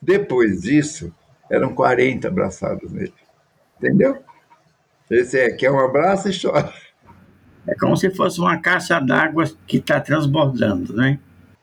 Depois 0.00 0.62
disso, 0.62 1.12
eram 1.50 1.74
40 1.74 2.28
abraçados 2.28 2.92
nele. 2.92 3.14
Entendeu? 3.78 4.18
Esse 5.10 5.38
é, 5.38 5.50
quer 5.50 5.70
um 5.70 5.78
abraço 5.78 6.28
e 6.28 6.40
chora. 6.40 6.72
É 7.66 7.74
como 7.74 7.96
se 7.96 8.10
fosse 8.10 8.40
uma 8.40 8.58
caixa 8.58 8.98
d'água 9.00 9.44
que 9.66 9.78
está 9.78 10.00
transbordando, 10.00 10.94
né? 10.94 11.18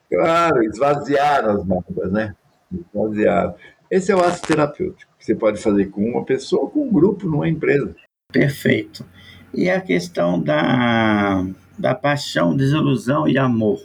Claro, 0.10 0.64
esvaziaram 0.64 1.52
as 1.52 1.66
mágoas, 1.66 2.12
né? 2.12 2.36
Esvaziaram. 2.72 3.56
Esse 3.90 4.12
é 4.12 4.16
o 4.16 4.20
ato 4.20 4.42
terapêutico, 4.42 5.12
que 5.18 5.26
você 5.26 5.36
pode 5.36 5.62
fazer 5.62 5.88
com 5.88 6.02
uma 6.02 6.24
pessoa 6.24 6.64
ou 6.64 6.70
com 6.70 6.88
um 6.88 6.92
grupo 6.92 7.28
numa 7.28 7.48
empresa. 7.48 7.96
Perfeito. 8.32 9.06
E 9.54 9.70
a 9.70 9.80
questão 9.80 10.42
da, 10.42 11.46
da 11.78 11.96
paixão, 11.96 12.56
desilusão 12.56 13.28
e 13.28 13.38
amor? 13.38 13.80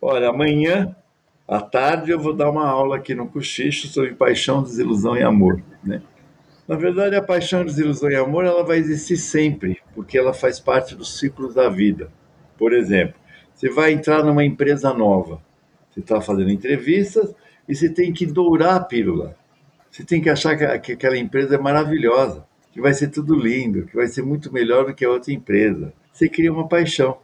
Olha, 0.00 0.28
amanhã 0.28 0.94
à 1.46 1.60
tarde 1.60 2.10
eu 2.10 2.18
vou 2.18 2.32
dar 2.32 2.50
uma 2.50 2.66
aula 2.66 2.96
aqui 2.96 3.14
no 3.14 3.28
Cochicho 3.28 3.86
sobre 3.88 4.14
paixão, 4.14 4.62
desilusão 4.62 5.16
e 5.16 5.22
amor. 5.22 5.62
Né? 5.82 6.02
Na 6.66 6.76
verdade, 6.76 7.14
a 7.14 7.22
paixão, 7.22 7.64
desilusão 7.64 8.10
e 8.10 8.16
amor 8.16 8.44
ela 8.44 8.64
vai 8.64 8.78
existir 8.78 9.18
sempre, 9.18 9.80
porque 9.94 10.16
ela 10.16 10.32
faz 10.32 10.58
parte 10.58 10.94
dos 10.94 11.18
ciclos 11.18 11.54
da 11.54 11.68
vida. 11.68 12.10
Por 12.56 12.72
exemplo, 12.72 13.14
você 13.54 13.68
vai 13.68 13.92
entrar 13.92 14.24
numa 14.24 14.44
empresa 14.44 14.92
nova, 14.94 15.40
você 15.90 16.00
está 16.00 16.20
fazendo 16.20 16.50
entrevistas 16.50 17.34
e 17.68 17.74
você 17.74 17.88
tem 17.88 18.12
que 18.12 18.26
dourar 18.26 18.76
a 18.76 18.80
pílula. 18.80 19.36
Você 19.90 20.02
tem 20.02 20.20
que 20.20 20.30
achar 20.30 20.56
que, 20.56 20.78
que 20.80 20.92
aquela 20.92 21.16
empresa 21.16 21.54
é 21.54 21.58
maravilhosa, 21.58 22.44
que 22.72 22.80
vai 22.80 22.92
ser 22.94 23.08
tudo 23.08 23.36
lindo, 23.36 23.86
que 23.86 23.94
vai 23.94 24.08
ser 24.08 24.22
muito 24.22 24.52
melhor 24.52 24.86
do 24.86 24.94
que 24.94 25.04
a 25.04 25.10
outra 25.10 25.32
empresa. 25.32 25.92
Você 26.12 26.28
cria 26.28 26.52
uma 26.52 26.66
paixão. 26.66 27.18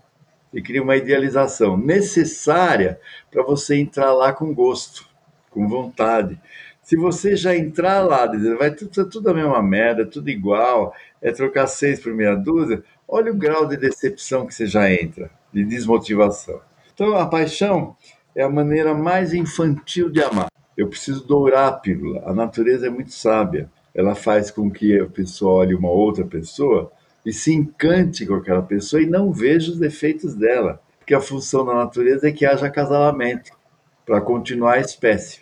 Ele 0.53 0.63
cria 0.63 0.83
uma 0.83 0.97
idealização 0.97 1.77
necessária 1.77 2.99
para 3.31 3.43
você 3.43 3.77
entrar 3.77 4.13
lá 4.13 4.33
com 4.33 4.53
gosto, 4.53 5.07
com 5.51 5.69
vontade. 5.69 6.41
Se 6.83 6.97
você 6.97 7.37
já 7.37 7.57
entrar 7.57 8.01
lá 8.01 8.27
dizendo, 8.27 8.59
vai 8.59 8.73
tudo, 8.73 9.09
tudo 9.09 9.31
a 9.31 9.35
mesma 9.35 9.63
merda, 9.63 10.05
tudo 10.05 10.29
igual, 10.29 10.93
é 11.23 11.31
trocar 11.31 11.67
seis 11.69 12.01
por 12.01 12.13
meia 12.13 12.35
dúzia, 12.35 12.83
olha 13.07 13.31
o 13.31 13.37
grau 13.37 13.67
de 13.67 13.77
decepção 13.77 14.47
que 14.47 14.55
você 14.55 14.67
já 14.67 14.91
entra, 14.91 15.31
de 15.53 15.65
desmotivação. 15.65 16.61
Então, 16.93 17.17
a 17.17 17.27
paixão 17.27 17.97
é 18.35 18.43
a 18.43 18.49
maneira 18.49 18.93
mais 18.93 19.33
infantil 19.33 20.11
de 20.11 20.23
amar. 20.23 20.49
Eu 20.77 20.89
preciso 20.89 21.27
dourar 21.27 21.69
a 21.69 21.73
pílula. 21.73 22.23
A 22.27 22.35
natureza 22.35 22.87
é 22.87 22.91
muito 22.91 23.13
sábia. 23.13 23.71
Ela 23.95 24.15
faz 24.15 24.51
com 24.51 24.71
que 24.71 24.99
a 24.99 25.07
pessoa 25.07 25.55
olhe 25.55 25.75
uma 25.75 25.91
outra 25.91 26.25
pessoa 26.25 26.91
e 27.25 27.33
se 27.33 27.53
encante 27.53 28.27
com 28.27 28.35
aquela 28.35 28.63
pessoa 28.63 29.03
e 29.03 29.07
não 29.07 29.33
veja 29.33 29.71
os 29.71 29.79
defeitos 29.79 30.35
dela. 30.35 30.81
Porque 30.99 31.15
a 31.15 31.21
função 31.21 31.65
da 31.65 31.75
natureza 31.75 32.29
é 32.29 32.33
que 32.33 32.47
haja 32.47 32.67
acasalamento 32.67 33.53
para 34.07 34.21
continuar 34.21 34.75
a 34.75 34.81
espécie. 34.81 35.41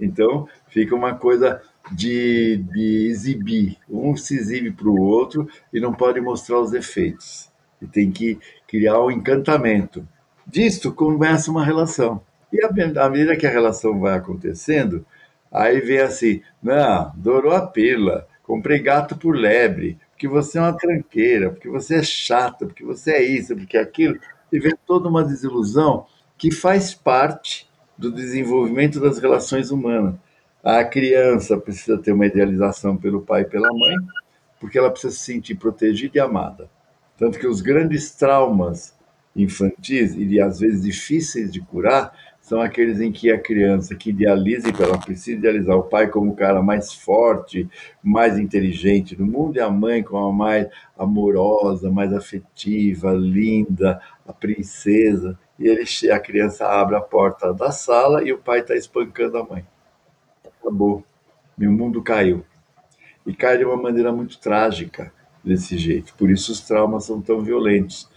Então, 0.00 0.48
fica 0.68 0.94
uma 0.94 1.14
coisa 1.14 1.60
de, 1.92 2.58
de 2.72 3.08
exibir. 3.08 3.76
Um 3.88 4.16
se 4.16 4.36
exibe 4.36 4.70
para 4.70 4.88
o 4.88 5.00
outro 5.00 5.48
e 5.72 5.80
não 5.80 5.92
pode 5.92 6.20
mostrar 6.20 6.60
os 6.60 6.70
defeitos. 6.70 7.50
E 7.80 7.86
tem 7.86 8.10
que 8.10 8.38
criar 8.68 9.00
um 9.00 9.10
encantamento. 9.10 10.06
Disto 10.46 10.92
começa 10.92 11.50
uma 11.50 11.64
relação. 11.64 12.22
E 12.52 12.64
à 12.64 13.08
medida 13.08 13.36
que 13.36 13.46
a 13.46 13.50
relação 13.50 14.00
vai 14.00 14.14
acontecendo, 14.14 15.04
aí 15.50 15.80
vem 15.80 15.98
assim: 15.98 16.42
não, 16.62 17.12
dourou 17.14 17.52
a 17.52 17.66
pílula, 17.66 18.26
comprei 18.42 18.80
gato 18.80 19.16
por 19.16 19.36
lebre, 19.36 19.98
porque 20.20 20.28
você 20.28 20.58
é 20.58 20.60
uma 20.60 20.76
tranqueira, 20.76 21.48
porque 21.48 21.70
você 21.70 21.94
é 21.94 22.02
chata, 22.02 22.66
porque 22.66 22.84
você 22.84 23.12
é 23.12 23.22
isso, 23.22 23.56
porque 23.56 23.78
é 23.78 23.80
aquilo. 23.80 24.20
E 24.52 24.60
vem 24.60 24.74
toda 24.86 25.08
uma 25.08 25.24
desilusão 25.24 26.04
que 26.36 26.50
faz 26.50 26.92
parte 26.92 27.66
do 27.96 28.12
desenvolvimento 28.12 29.00
das 29.00 29.18
relações 29.18 29.70
humanas. 29.70 30.16
A 30.62 30.84
criança 30.84 31.56
precisa 31.56 31.96
ter 31.96 32.12
uma 32.12 32.26
idealização 32.26 32.98
pelo 32.98 33.22
pai 33.22 33.42
e 33.42 33.44
pela 33.46 33.72
mãe, 33.72 33.96
porque 34.60 34.78
ela 34.78 34.90
precisa 34.90 35.14
se 35.14 35.20
sentir 35.20 35.54
protegida 35.54 36.18
e 36.18 36.20
amada. 36.20 36.68
Tanto 37.16 37.38
que 37.38 37.46
os 37.46 37.62
grandes 37.62 38.10
traumas 38.10 38.94
infantis 39.34 40.14
e 40.14 40.38
às 40.38 40.60
vezes 40.60 40.82
difíceis 40.82 41.50
de 41.50 41.62
curar 41.62 42.12
são 42.50 42.60
aqueles 42.60 43.00
em 43.00 43.12
que 43.12 43.30
a 43.30 43.38
criança 43.38 43.94
que 43.94 44.10
idealiza, 44.10 44.70
e 44.70 44.82
ela 44.82 44.98
precisa 44.98 45.38
idealizar 45.38 45.76
o 45.76 45.84
pai 45.84 46.08
como 46.08 46.32
o 46.32 46.34
cara 46.34 46.60
mais 46.60 46.92
forte, 46.92 47.70
mais 48.02 48.36
inteligente 48.36 49.14
do 49.14 49.24
mundo, 49.24 49.56
e 49.56 49.60
a 49.60 49.70
mãe 49.70 50.02
como 50.02 50.26
a 50.26 50.32
mais 50.32 50.66
amorosa, 50.98 51.92
mais 51.92 52.12
afetiva, 52.12 53.12
linda, 53.12 54.00
a 54.26 54.32
princesa. 54.32 55.38
E 55.60 55.68
ele, 55.68 55.84
a 56.10 56.18
criança 56.18 56.66
abre 56.66 56.96
a 56.96 57.00
porta 57.00 57.54
da 57.54 57.70
sala 57.70 58.24
e 58.24 58.32
o 58.32 58.38
pai 58.38 58.58
está 58.58 58.74
espancando 58.74 59.38
a 59.38 59.44
mãe. 59.44 59.64
Acabou. 60.60 61.04
Meu 61.56 61.70
mundo 61.70 62.02
caiu. 62.02 62.44
E 63.24 63.32
cai 63.32 63.58
de 63.58 63.64
uma 63.64 63.76
maneira 63.76 64.10
muito 64.10 64.40
trágica 64.40 65.12
desse 65.44 65.78
jeito. 65.78 66.14
Por 66.18 66.28
isso 66.28 66.50
os 66.50 66.60
traumas 66.62 67.04
são 67.04 67.22
tão 67.22 67.42
violentos 67.42 68.10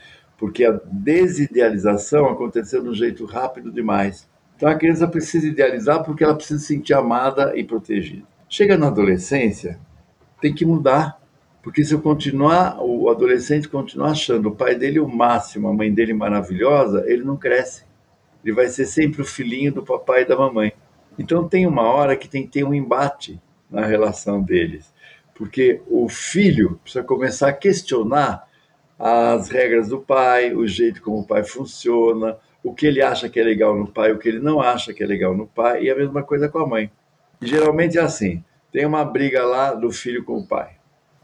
porque 0.44 0.66
a 0.66 0.78
desidealização 0.92 2.28
aconteceu 2.28 2.84
de 2.84 2.90
um 2.90 2.94
jeito 2.94 3.24
rápido 3.24 3.72
demais. 3.72 4.30
Então 4.58 4.68
a 4.68 4.76
criança 4.76 5.08
precisa 5.08 5.48
idealizar 5.48 6.04
porque 6.04 6.22
ela 6.22 6.36
precisa 6.36 6.60
se 6.60 6.66
sentir 6.66 6.94
amada 6.94 7.58
e 7.58 7.64
protegida. 7.64 8.24
Chega 8.50 8.78
na 8.78 8.88
adolescência, 8.88 9.80
tem 10.42 10.54
que 10.54 10.66
mudar, 10.66 11.18
porque 11.62 11.82
se 11.86 11.94
eu 11.94 12.02
continuar, 12.02 12.78
o 12.82 13.10
adolescente 13.10 13.70
continuar 13.70 14.12
achando 14.12 14.50
o 14.50 14.54
pai 14.54 14.76
dele 14.76 15.00
o 15.00 15.08
máximo, 15.08 15.70
a 15.70 15.74
mãe 15.74 15.94
dele 15.94 16.14
maravilhosa, 16.14 17.06
ele 17.08 17.24
não 17.24 17.38
cresce. 17.38 17.86
Ele 18.44 18.54
vai 18.54 18.68
ser 18.68 18.86
sempre 18.86 19.22
o 19.22 19.26
filhinho 19.26 19.72
do 19.72 19.82
papai 19.82 20.24
e 20.24 20.28
da 20.28 20.36
mamãe. 20.36 20.74
Então 21.18 21.48
tem 21.48 21.66
uma 21.66 21.84
hora 21.84 22.18
que 22.18 22.28
tem 22.28 22.44
que 22.44 22.52
ter 22.52 22.66
um 22.66 22.74
embate 22.74 23.42
na 23.72 23.86
relação 23.86 24.42
deles, 24.42 24.94
porque 25.34 25.82
o 25.88 26.10
filho 26.10 26.82
precisa 26.84 27.02
começar 27.02 27.48
a 27.48 27.54
questionar 27.54 28.52
as 28.98 29.50
regras 29.50 29.90
do 29.90 30.00
pai, 30.00 30.54
o 30.54 30.68
jeito 30.68 31.02
como 31.02 31.20
o 31.20 31.28
pai 31.28 31.44
funciona, 31.44 32.38
o 32.64 32.74
que 32.74 32.86
ele 32.86 33.02
acha 33.02 33.30
que 33.30 33.40
é 33.40 33.44
legal 33.44 33.76
no 33.76 33.88
pai, 33.88 34.12
o 34.12 34.18
que 34.18 34.30
ele 34.30 34.40
não 34.40 34.62
acha 34.62 34.94
que 34.94 35.04
é 35.04 35.06
legal 35.06 35.36
no 35.36 35.48
pai, 35.48 35.84
e 35.84 35.92
a 35.92 35.96
mesma 35.96 36.24
coisa 36.24 36.48
com 36.48 36.60
a 36.60 36.68
mãe. 36.68 36.92
E 37.42 37.48
geralmente 37.48 37.98
é 37.98 38.02
assim: 38.02 38.44
tem 38.72 38.86
uma 38.86 39.04
briga 39.04 39.44
lá 39.44 39.74
do 39.74 39.92
filho 39.92 40.24
com 40.24 40.38
o 40.38 40.48
pai. 40.48 40.78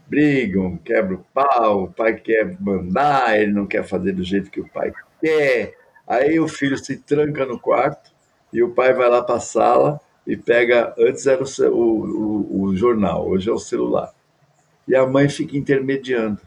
Brigam, 0.06 0.76
quebra 0.76 1.14
o 1.14 1.24
pau, 1.32 1.84
o 1.84 1.92
pai 1.92 2.14
quer 2.14 2.56
mandar, 2.60 3.40
ele 3.40 3.52
não 3.52 3.66
quer 3.66 3.84
fazer 3.84 4.12
do 4.12 4.24
jeito 4.24 4.50
que 4.50 4.60
o 4.60 4.68
pai 4.68 4.92
quer. 5.20 5.74
Aí 6.06 6.40
o 6.40 6.48
filho 6.48 6.76
se 6.76 6.96
tranca 6.98 7.46
no 7.46 7.58
quarto 7.58 8.10
e 8.52 8.62
o 8.62 8.74
pai 8.74 8.92
vai 8.92 9.08
lá 9.08 9.22
para 9.22 9.36
a 9.36 9.40
sala 9.40 10.00
e 10.26 10.36
pega. 10.36 10.92
Antes 10.98 11.26
era 11.26 11.42
o, 11.42 11.74
o, 11.74 12.62
o 12.62 12.76
jornal, 12.76 13.28
hoje 13.28 13.48
é 13.48 13.52
o 13.52 13.58
celular. 13.58 14.12
E 14.86 14.96
a 14.96 15.06
mãe 15.06 15.28
fica 15.28 15.56
intermediando. 15.56 16.40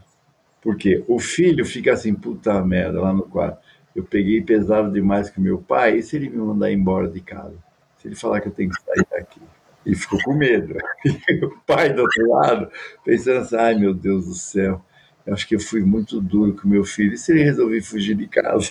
Porque 0.64 1.04
o 1.06 1.18
filho 1.18 1.62
fica 1.66 1.92
assim, 1.92 2.14
puta 2.14 2.64
merda, 2.64 2.98
lá 2.98 3.12
no 3.12 3.24
quarto. 3.24 3.58
Eu 3.94 4.02
peguei 4.02 4.40
pesado 4.40 4.90
demais 4.90 5.28
com 5.28 5.42
meu 5.42 5.58
pai, 5.58 5.98
e 5.98 6.02
se 6.02 6.16
ele 6.16 6.30
me 6.30 6.38
mandar 6.38 6.72
embora 6.72 7.06
de 7.06 7.20
casa? 7.20 7.54
Se 7.98 8.08
ele 8.08 8.14
falar 8.14 8.40
que 8.40 8.48
eu 8.48 8.52
tenho 8.52 8.70
que 8.70 8.80
sair 8.80 9.06
daqui? 9.10 9.42
E 9.84 9.94
ficou 9.94 10.18
com 10.24 10.32
medo. 10.32 10.74
E 11.04 11.44
o 11.44 11.50
pai 11.66 11.92
do 11.92 12.00
outro 12.00 12.28
lado, 12.30 12.70
pensando 13.04 13.40
assim, 13.40 13.56
ai 13.56 13.74
meu 13.74 13.92
Deus 13.92 14.26
do 14.26 14.34
céu, 14.34 14.82
eu 15.26 15.34
acho 15.34 15.46
que 15.46 15.54
eu 15.54 15.60
fui 15.60 15.82
muito 15.82 16.18
duro 16.18 16.54
com 16.54 16.66
meu 16.66 16.82
filho. 16.82 17.12
E 17.12 17.18
se 17.18 17.32
ele 17.32 17.44
resolver 17.44 17.82
fugir 17.82 18.16
de 18.16 18.26
casa? 18.26 18.70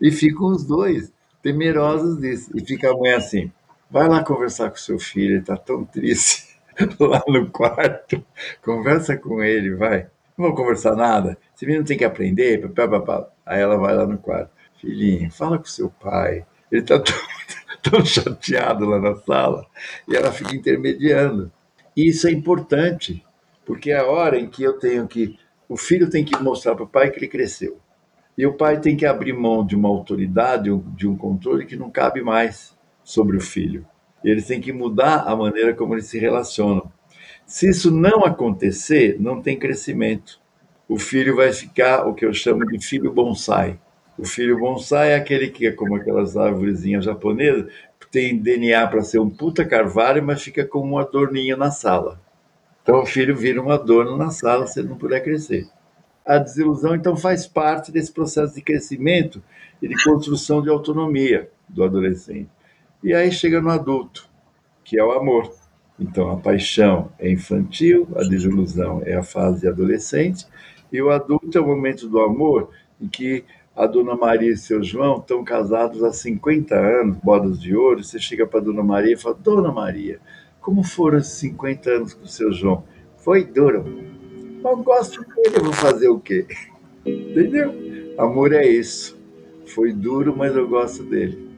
E 0.00 0.10
ficam 0.10 0.46
os 0.46 0.64
dois 0.64 1.12
temerosos 1.42 2.18
disso. 2.18 2.50
E 2.54 2.64
fica 2.64 2.90
a 2.90 2.96
mãe 2.96 3.12
assim, 3.12 3.52
vai 3.90 4.08
lá 4.08 4.24
conversar 4.24 4.70
com 4.70 4.76
seu 4.76 4.98
filho, 4.98 5.32
ele 5.32 5.40
está 5.40 5.58
tão 5.58 5.84
triste 5.84 6.58
lá 6.98 7.22
no 7.28 7.50
quarto. 7.50 8.24
Conversa 8.62 9.14
com 9.18 9.42
ele, 9.42 9.74
vai. 9.74 10.08
Não 10.36 10.46
vou 10.46 10.54
conversar 10.54 10.96
nada. 10.96 11.38
Esse 11.54 11.64
menino 11.64 11.84
tem 11.84 11.96
que 11.96 12.04
aprender. 12.04 12.70
Aí 13.46 13.60
ela 13.60 13.76
vai 13.76 13.94
lá 13.94 14.06
no 14.06 14.18
quarto. 14.18 14.50
Filhinho, 14.80 15.30
fala 15.30 15.58
com 15.58 15.64
seu 15.64 15.90
pai. 15.90 16.44
Ele 16.70 16.82
está 16.82 16.98
tão, 17.00 17.14
tão 17.82 18.04
chateado 18.04 18.84
lá 18.84 19.00
na 19.00 19.14
sala. 19.16 19.66
E 20.08 20.16
ela 20.16 20.32
fica 20.32 20.54
intermediando. 20.54 21.52
E 21.96 22.08
isso 22.08 22.26
é 22.26 22.32
importante, 22.32 23.24
porque 23.64 23.92
é 23.92 23.98
a 23.98 24.06
hora 24.06 24.38
em 24.38 24.48
que 24.48 24.62
eu 24.62 24.78
tenho 24.78 25.06
que. 25.06 25.38
O 25.68 25.76
filho 25.76 26.10
tem 26.10 26.24
que 26.24 26.36
mostrar 26.42 26.74
para 26.74 26.84
o 26.84 26.88
pai 26.88 27.10
que 27.10 27.18
ele 27.18 27.28
cresceu. 27.28 27.78
E 28.36 28.44
o 28.44 28.54
pai 28.54 28.80
tem 28.80 28.96
que 28.96 29.06
abrir 29.06 29.32
mão 29.32 29.64
de 29.64 29.76
uma 29.76 29.88
autoridade, 29.88 30.68
de 30.96 31.06
um 31.06 31.16
controle 31.16 31.64
que 31.64 31.76
não 31.76 31.88
cabe 31.88 32.20
mais 32.20 32.76
sobre 33.04 33.36
o 33.36 33.40
filho. 33.40 33.86
Eles 34.24 34.46
têm 34.46 34.60
que 34.60 34.72
mudar 34.72 35.20
a 35.20 35.36
maneira 35.36 35.72
como 35.72 35.94
eles 35.94 36.06
se 36.06 36.18
relacionam. 36.18 36.90
Se 37.46 37.68
isso 37.68 37.90
não 37.90 38.24
acontecer, 38.24 39.16
não 39.20 39.40
tem 39.40 39.58
crescimento. 39.58 40.40
O 40.88 40.98
filho 40.98 41.36
vai 41.36 41.52
ficar 41.52 42.06
o 42.06 42.14
que 42.14 42.24
eu 42.24 42.32
chamo 42.32 42.66
de 42.66 42.84
filho 42.84 43.12
bonsai. 43.12 43.78
O 44.16 44.24
filho 44.24 44.58
bonsai 44.58 45.12
é 45.12 45.16
aquele 45.16 45.48
que 45.48 45.66
é 45.66 45.72
como 45.72 45.96
aquelas 45.96 46.36
árvorezinhas 46.36 47.04
japonesas, 47.04 47.70
tem 48.14 48.38
DNA 48.38 48.86
para 48.86 49.02
ser 49.02 49.18
um 49.18 49.28
puta 49.28 49.64
carvalho, 49.64 50.22
mas 50.22 50.40
fica 50.40 50.64
como 50.64 50.94
um 50.94 50.98
adorninho 50.98 51.56
na 51.56 51.72
sala. 51.72 52.20
Então 52.80 53.02
o 53.02 53.06
filho 53.06 53.36
vira 53.36 53.60
um 53.60 53.72
adorno 53.72 54.16
na 54.16 54.30
sala 54.30 54.68
se 54.68 54.78
ele 54.78 54.88
não 54.88 54.96
puder 54.96 55.20
crescer. 55.20 55.66
A 56.24 56.38
desilusão, 56.38 56.94
então, 56.94 57.16
faz 57.16 57.44
parte 57.44 57.90
desse 57.90 58.12
processo 58.12 58.54
de 58.54 58.62
crescimento 58.62 59.42
e 59.82 59.88
de 59.88 60.00
construção 60.04 60.62
de 60.62 60.70
autonomia 60.70 61.50
do 61.68 61.82
adolescente. 61.82 62.48
E 63.02 63.12
aí 63.12 63.32
chega 63.32 63.60
no 63.60 63.68
adulto, 63.68 64.28
que 64.84 64.96
é 64.96 65.04
o 65.04 65.10
amor. 65.10 65.52
Então, 65.98 66.30
a 66.30 66.36
paixão 66.36 67.12
é 67.18 67.30
infantil, 67.30 68.08
a 68.16 68.22
desilusão 68.22 69.02
é 69.04 69.14
a 69.14 69.22
fase 69.22 69.68
adolescente, 69.68 70.46
e 70.92 71.00
o 71.00 71.10
adulto 71.10 71.56
é 71.56 71.60
o 71.60 71.66
momento 71.66 72.08
do 72.08 72.20
amor 72.20 72.70
em 73.00 73.08
que 73.08 73.44
a 73.76 73.86
Dona 73.86 74.14
Maria 74.14 74.52
e 74.52 74.56
seu 74.56 74.82
João 74.82 75.18
estão 75.18 75.42
casados 75.42 76.02
há 76.02 76.12
50 76.12 76.74
anos, 76.74 77.16
bodas 77.18 77.60
de 77.60 77.74
ouro. 77.74 78.04
Você 78.04 78.18
chega 78.18 78.46
para 78.46 78.60
a 78.60 78.62
Dona 78.62 78.82
Maria 78.82 79.14
e 79.14 79.16
fala: 79.16 79.34
Dona 79.34 79.72
Maria, 79.72 80.20
como 80.60 80.84
foram 80.84 81.18
esses 81.18 81.32
50 81.34 81.90
anos 81.90 82.14
com 82.14 82.24
o 82.24 82.28
seu 82.28 82.52
João? 82.52 82.84
Foi 83.16 83.44
duro. 83.44 83.84
Mas 84.62 84.80
gosto 84.82 85.20
dele, 85.22 85.60
vou 85.60 85.72
fazer 85.72 86.08
o 86.08 86.20
quê? 86.20 86.46
Entendeu? 87.04 87.74
Amor 88.16 88.52
é 88.52 88.64
isso. 88.64 89.18
Foi 89.66 89.92
duro, 89.92 90.34
mas 90.36 90.54
eu 90.54 90.68
gosto 90.68 91.02
dele. 91.02 91.50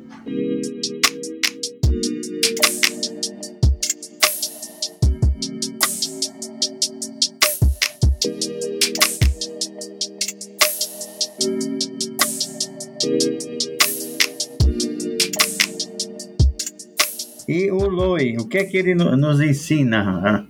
Loi, 17.97 18.37
o 18.38 18.47
que 18.47 18.59
é 18.59 18.65
que 18.65 18.76
ele 18.76 18.95
nos 18.95 19.41
ensina? 19.41 20.47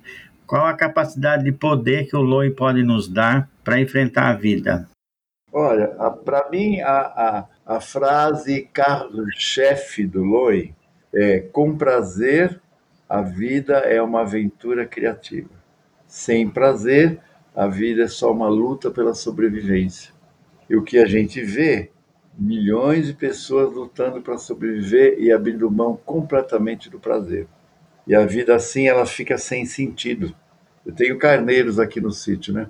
Qual 0.48 0.66
a 0.66 0.74
capacidade 0.74 1.44
de 1.44 1.52
poder 1.52 2.08
que 2.08 2.16
o 2.16 2.20
Loi 2.20 2.50
pode 2.50 2.82
nos 2.82 3.06
dar 3.06 3.48
para 3.62 3.80
enfrentar 3.80 4.30
a 4.30 4.34
vida? 4.34 4.88
Olha, 5.52 5.86
para 6.24 6.50
mim, 6.50 6.80
a, 6.80 7.46
a, 7.66 7.76
a 7.76 7.80
frase 7.80 8.68
carro-chefe 8.72 10.04
do 10.04 10.24
Loi 10.24 10.74
é: 11.14 11.38
com 11.38 11.76
prazer, 11.76 12.60
a 13.08 13.22
vida 13.22 13.76
é 13.76 14.02
uma 14.02 14.22
aventura 14.22 14.84
criativa. 14.84 15.50
Sem 16.08 16.50
prazer, 16.50 17.20
a 17.54 17.68
vida 17.68 18.02
é 18.02 18.08
só 18.08 18.32
uma 18.32 18.48
luta 18.48 18.90
pela 18.90 19.14
sobrevivência. 19.14 20.12
E 20.68 20.74
o 20.74 20.82
que 20.82 20.98
a 20.98 21.06
gente 21.06 21.40
vê, 21.42 21.92
milhões 22.38 23.06
de 23.06 23.14
pessoas 23.14 23.72
lutando 23.72 24.20
para 24.20 24.38
sobreviver 24.38 25.16
e 25.18 25.32
abrindo 25.32 25.70
mão 25.70 25.98
completamente 26.04 26.90
do 26.90 27.00
prazer. 27.00 27.46
E 28.06 28.14
a 28.14 28.24
vida 28.24 28.54
assim, 28.54 28.86
ela 28.86 29.06
fica 29.06 29.38
sem 29.38 29.64
sentido. 29.64 30.34
Eu 30.84 30.94
tenho 30.94 31.18
carneiros 31.18 31.78
aqui 31.80 32.00
no 32.00 32.12
sítio, 32.12 32.54
né? 32.54 32.68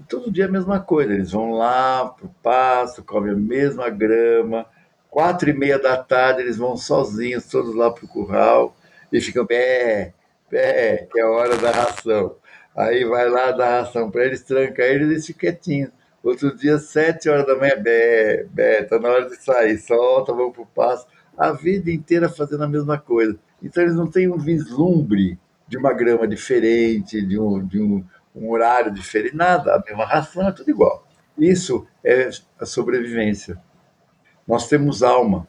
E 0.00 0.04
todo 0.04 0.32
dia 0.32 0.46
a 0.46 0.50
mesma 0.50 0.80
coisa, 0.80 1.12
eles 1.12 1.30
vão 1.30 1.52
lá 1.52 2.06
pro 2.08 2.28
pasto, 2.42 3.04
comem 3.04 3.32
a 3.32 3.36
mesma 3.36 3.88
grama, 3.90 4.66
quatro 5.08 5.48
e 5.48 5.52
meia 5.52 5.78
da 5.78 5.96
tarde 5.96 6.42
eles 6.42 6.56
vão 6.56 6.76
sozinhos, 6.76 7.46
todos 7.46 7.74
lá 7.74 7.92
pro 7.92 8.08
curral, 8.08 8.76
e 9.12 9.20
ficam 9.20 9.46
pé, 9.46 10.12
pé, 10.50 11.06
que 11.12 11.20
é 11.20 11.22
a 11.22 11.30
hora 11.30 11.56
da 11.56 11.70
ração. 11.70 12.34
Aí 12.74 13.04
vai 13.04 13.28
lá 13.28 13.52
dar 13.52 13.82
ração 13.82 14.10
para 14.10 14.24
eles, 14.24 14.42
tranca 14.42 14.82
eles 14.82 15.22
e 15.22 15.26
ficam 15.28 15.40
quietinhos. 15.52 15.90
Outro 16.24 16.56
dia, 16.56 16.78
sete 16.78 17.28
horas 17.28 17.46
da 17.46 17.54
manhã, 17.54 17.76
bé, 17.76 18.44
bé, 18.44 18.82
tá 18.84 18.98
na 18.98 19.10
hora 19.10 19.28
de 19.28 19.36
sair, 19.36 19.76
solta, 19.76 20.32
vamos 20.32 20.54
pro 20.54 20.64
pasto. 20.64 21.06
A 21.36 21.52
vida 21.52 21.90
inteira 21.90 22.30
fazendo 22.30 22.64
a 22.64 22.68
mesma 22.68 22.96
coisa. 22.96 23.38
Então 23.62 23.82
eles 23.82 23.94
não 23.94 24.06
têm 24.06 24.32
um 24.32 24.38
vislumbre 24.38 25.38
de 25.68 25.76
uma 25.76 25.92
grama 25.92 26.26
diferente, 26.26 27.20
de 27.20 27.38
um, 27.38 27.62
de 27.62 27.78
um, 27.78 28.02
um 28.34 28.50
horário 28.50 28.90
diferente, 28.90 29.36
nada, 29.36 29.74
a 29.74 29.80
mesma 29.80 30.06
ração 30.06 30.48
é 30.48 30.52
tudo 30.52 30.70
igual. 30.70 31.06
Isso 31.36 31.86
é 32.02 32.30
a 32.58 32.64
sobrevivência. 32.64 33.60
Nós 34.48 34.66
temos 34.66 35.02
alma. 35.02 35.46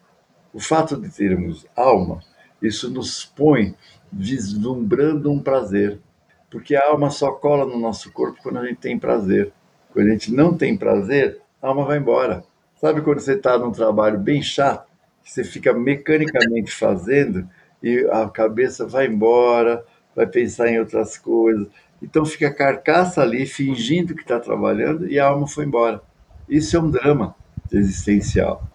O 0.53 0.59
fato 0.59 0.97
de 0.97 1.09
termos 1.09 1.65
alma, 1.73 2.19
isso 2.61 2.89
nos 2.89 3.23
põe 3.23 3.75
vislumbrando 4.11 5.31
um 5.31 5.39
prazer. 5.39 6.01
Porque 6.49 6.75
a 6.75 6.89
alma 6.89 7.09
só 7.09 7.31
cola 7.31 7.65
no 7.65 7.79
nosso 7.79 8.11
corpo 8.11 8.39
quando 8.43 8.59
a 8.59 8.65
gente 8.65 8.77
tem 8.77 8.99
prazer. 8.99 9.53
Quando 9.95 10.07
a 10.09 10.11
gente 10.11 10.33
não 10.33 10.53
tem 10.53 10.75
prazer, 10.75 11.39
a 11.61 11.69
alma 11.69 11.85
vai 11.85 11.99
embora. 11.99 12.43
Sabe 12.81 12.99
quando 12.99 13.21
você 13.21 13.35
está 13.35 13.57
num 13.57 13.71
trabalho 13.71 14.19
bem 14.19 14.41
chato, 14.41 14.89
que 15.23 15.31
você 15.31 15.41
fica 15.41 15.71
mecanicamente 15.71 16.69
fazendo 16.69 17.47
e 17.81 18.05
a 18.11 18.27
cabeça 18.27 18.85
vai 18.85 19.07
embora, 19.07 19.85
vai 20.13 20.27
pensar 20.27 20.67
em 20.67 20.79
outras 20.79 21.17
coisas. 21.17 21.69
Então 22.03 22.25
fica 22.25 22.49
a 22.49 22.53
carcaça 22.53 23.21
ali 23.21 23.45
fingindo 23.45 24.13
que 24.13 24.23
está 24.23 24.37
trabalhando 24.37 25.07
e 25.07 25.17
a 25.17 25.27
alma 25.27 25.47
foi 25.47 25.63
embora. 25.63 26.01
Isso 26.49 26.75
é 26.75 26.79
um 26.81 26.91
drama 26.91 27.33
existencial, 27.71 28.67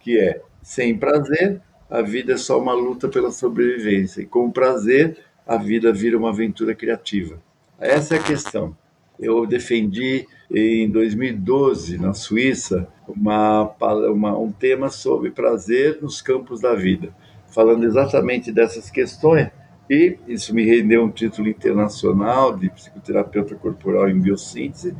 que 0.00 0.18
é 0.18 0.42
sem 0.60 0.98
prazer, 0.98 1.60
a 1.88 2.02
vida 2.02 2.32
é 2.32 2.36
só 2.36 2.60
uma 2.60 2.72
luta 2.72 3.08
pela 3.08 3.30
sobrevivência. 3.30 4.22
E 4.22 4.26
com 4.26 4.50
prazer, 4.50 5.18
a 5.46 5.56
vida 5.56 5.92
vira 5.92 6.18
uma 6.18 6.30
aventura 6.30 6.74
criativa. 6.74 7.40
Essa 7.78 8.16
é 8.16 8.18
a 8.18 8.22
questão. 8.24 8.76
Eu 9.18 9.46
defendi 9.46 10.26
em 10.50 10.88
2012, 10.90 11.98
na 11.98 12.12
Suíça, 12.12 12.88
uma, 13.06 13.70
uma, 14.10 14.38
um 14.38 14.50
tema 14.50 14.88
sobre 14.88 15.30
prazer 15.30 15.98
nos 16.02 16.20
campos 16.20 16.60
da 16.60 16.74
vida, 16.74 17.14
falando 17.48 17.84
exatamente 17.84 18.50
dessas 18.52 18.90
questões. 18.90 19.48
E 19.88 20.18
isso 20.26 20.54
me 20.54 20.64
rendeu 20.64 21.04
um 21.04 21.10
título 21.10 21.48
internacional 21.48 22.56
de 22.56 22.70
psicoterapeuta 22.70 23.54
corporal 23.54 24.08
em 24.08 24.18
biossíntese. 24.18 24.96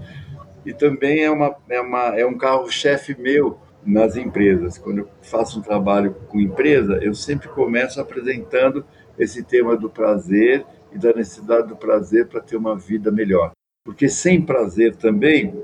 E 0.65 0.73
também 0.73 1.25
é, 1.25 1.31
uma, 1.31 1.55
é, 1.69 1.81
uma, 1.81 2.19
é 2.19 2.27
um 2.27 2.37
carro-chefe 2.37 3.17
meu 3.19 3.59
nas 3.85 4.17
empresas. 4.17 4.79
Quando 4.79 4.99
eu 4.99 5.09
faço 5.23 5.59
um 5.59 5.63
trabalho 5.63 6.15
com 6.29 6.41
empresa, 6.41 6.99
eu 7.03 7.15
sempre 7.15 7.49
começo 7.49 8.01
apresentando 8.01 8.85
esse 9.19 9.43
tema 9.43 9.77
do 9.77 9.89
prazer 9.89 10.65
e 10.93 10.99
da 10.99 11.13
necessidade 11.13 11.69
do 11.69 11.77
prazer 11.77 12.27
para 12.27 12.41
ter 12.41 12.57
uma 12.57 12.77
vida 12.77 13.11
melhor. 13.11 13.53
Porque 13.85 14.09
sem 14.09 14.41
prazer 14.41 14.97
também, 14.97 15.55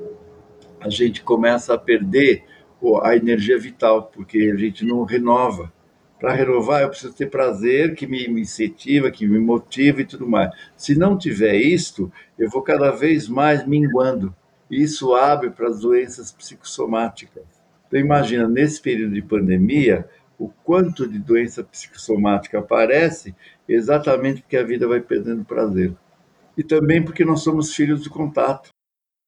a 0.79 0.91
gente 0.91 1.23
começa 1.23 1.73
a 1.73 1.79
perder 1.79 2.45
a 3.03 3.17
energia 3.17 3.59
vital, 3.59 4.11
porque 4.15 4.53
a 4.55 4.57
gente 4.57 4.85
não 4.85 5.05
renova. 5.05 5.73
Para 6.19 6.35
renovar, 6.35 6.83
eu 6.83 6.91
preciso 6.91 7.15
ter 7.15 7.31
prazer 7.31 7.95
que 7.95 8.07
me, 8.07 8.27
incentiva, 8.27 9.11
que 9.11 9.27
me 9.27 9.39
motiva 9.39 10.03
e 10.03 10.05
tudo 10.05 10.29
mais. 10.29 10.51
Se 10.77 10.95
não 10.95 11.17
tiver 11.17 11.55
isto, 11.55 12.13
eu 12.39 12.51
vou 12.51 12.61
cada 12.61 12.91
vez 12.91 13.27
mais 13.27 13.67
minguando. 13.67 14.37
Isso 14.71 15.15
abre 15.15 15.49
para 15.49 15.69
as 15.69 15.81
doenças 15.81 16.31
psicossomáticas. 16.31 17.45
Então, 17.89 17.99
imagina, 17.99 18.47
nesse 18.47 18.83
período 18.83 19.15
de 19.15 19.23
pandemia, 19.23 20.07
o 20.39 20.51
quanto 20.63 21.09
de 21.09 21.19
doença 21.19 21.65
psicossomática 21.65 22.59
aparece 22.59 23.35
exatamente 23.67 24.43
porque 24.43 24.59
a 24.59 24.63
vida 24.63 24.87
vai 24.87 25.01
perdendo 25.01 25.43
prazer. 25.43 25.95
E 26.61 26.63
também 26.63 27.03
porque 27.03 27.25
nós 27.25 27.41
somos 27.41 27.75
filhos 27.75 28.03
do 28.03 28.11
contato. 28.11 28.69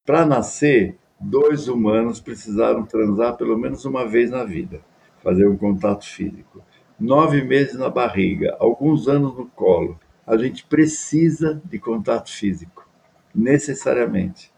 Para 0.04 0.26
nascer, 0.26 0.98
dois 1.18 1.66
humanos 1.66 2.20
precisaram 2.20 2.84
transar 2.84 3.38
pelo 3.38 3.56
menos 3.56 3.86
uma 3.86 4.06
vez 4.06 4.30
na 4.30 4.44
vida, 4.44 4.82
fazer 5.22 5.48
um 5.48 5.56
contato 5.56 6.04
físico. 6.04 6.62
Nove 7.00 7.42
meses 7.42 7.78
na 7.78 7.88
barriga, 7.88 8.54
alguns 8.60 9.08
anos 9.08 9.34
no 9.34 9.46
colo. 9.46 9.98
A 10.26 10.36
gente 10.36 10.66
precisa 10.66 11.58
de 11.64 11.78
contato 11.78 12.30
físico, 12.30 12.86
necessariamente. 13.34 14.52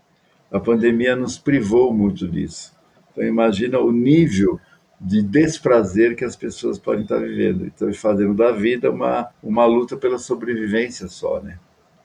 A 0.50 0.58
pandemia 0.58 1.14
nos 1.14 1.38
privou 1.38 1.94
muito 1.94 2.26
disso. 2.26 2.76
Então, 3.12 3.22
imagina 3.22 3.78
o 3.78 3.92
nível 3.92 4.58
de 5.00 5.22
desprazer 5.22 6.16
que 6.16 6.24
as 6.24 6.34
pessoas 6.34 6.76
podem 6.76 7.02
estar 7.02 7.20
vivendo. 7.20 7.66
Então, 7.66 7.92
fazendo 7.94 8.34
da 8.34 8.50
vida 8.50 8.90
uma, 8.90 9.30
uma 9.40 9.64
luta 9.64 9.96
pela 9.96 10.18
sobrevivência 10.18 11.06
só, 11.06 11.40
né? 11.40 11.60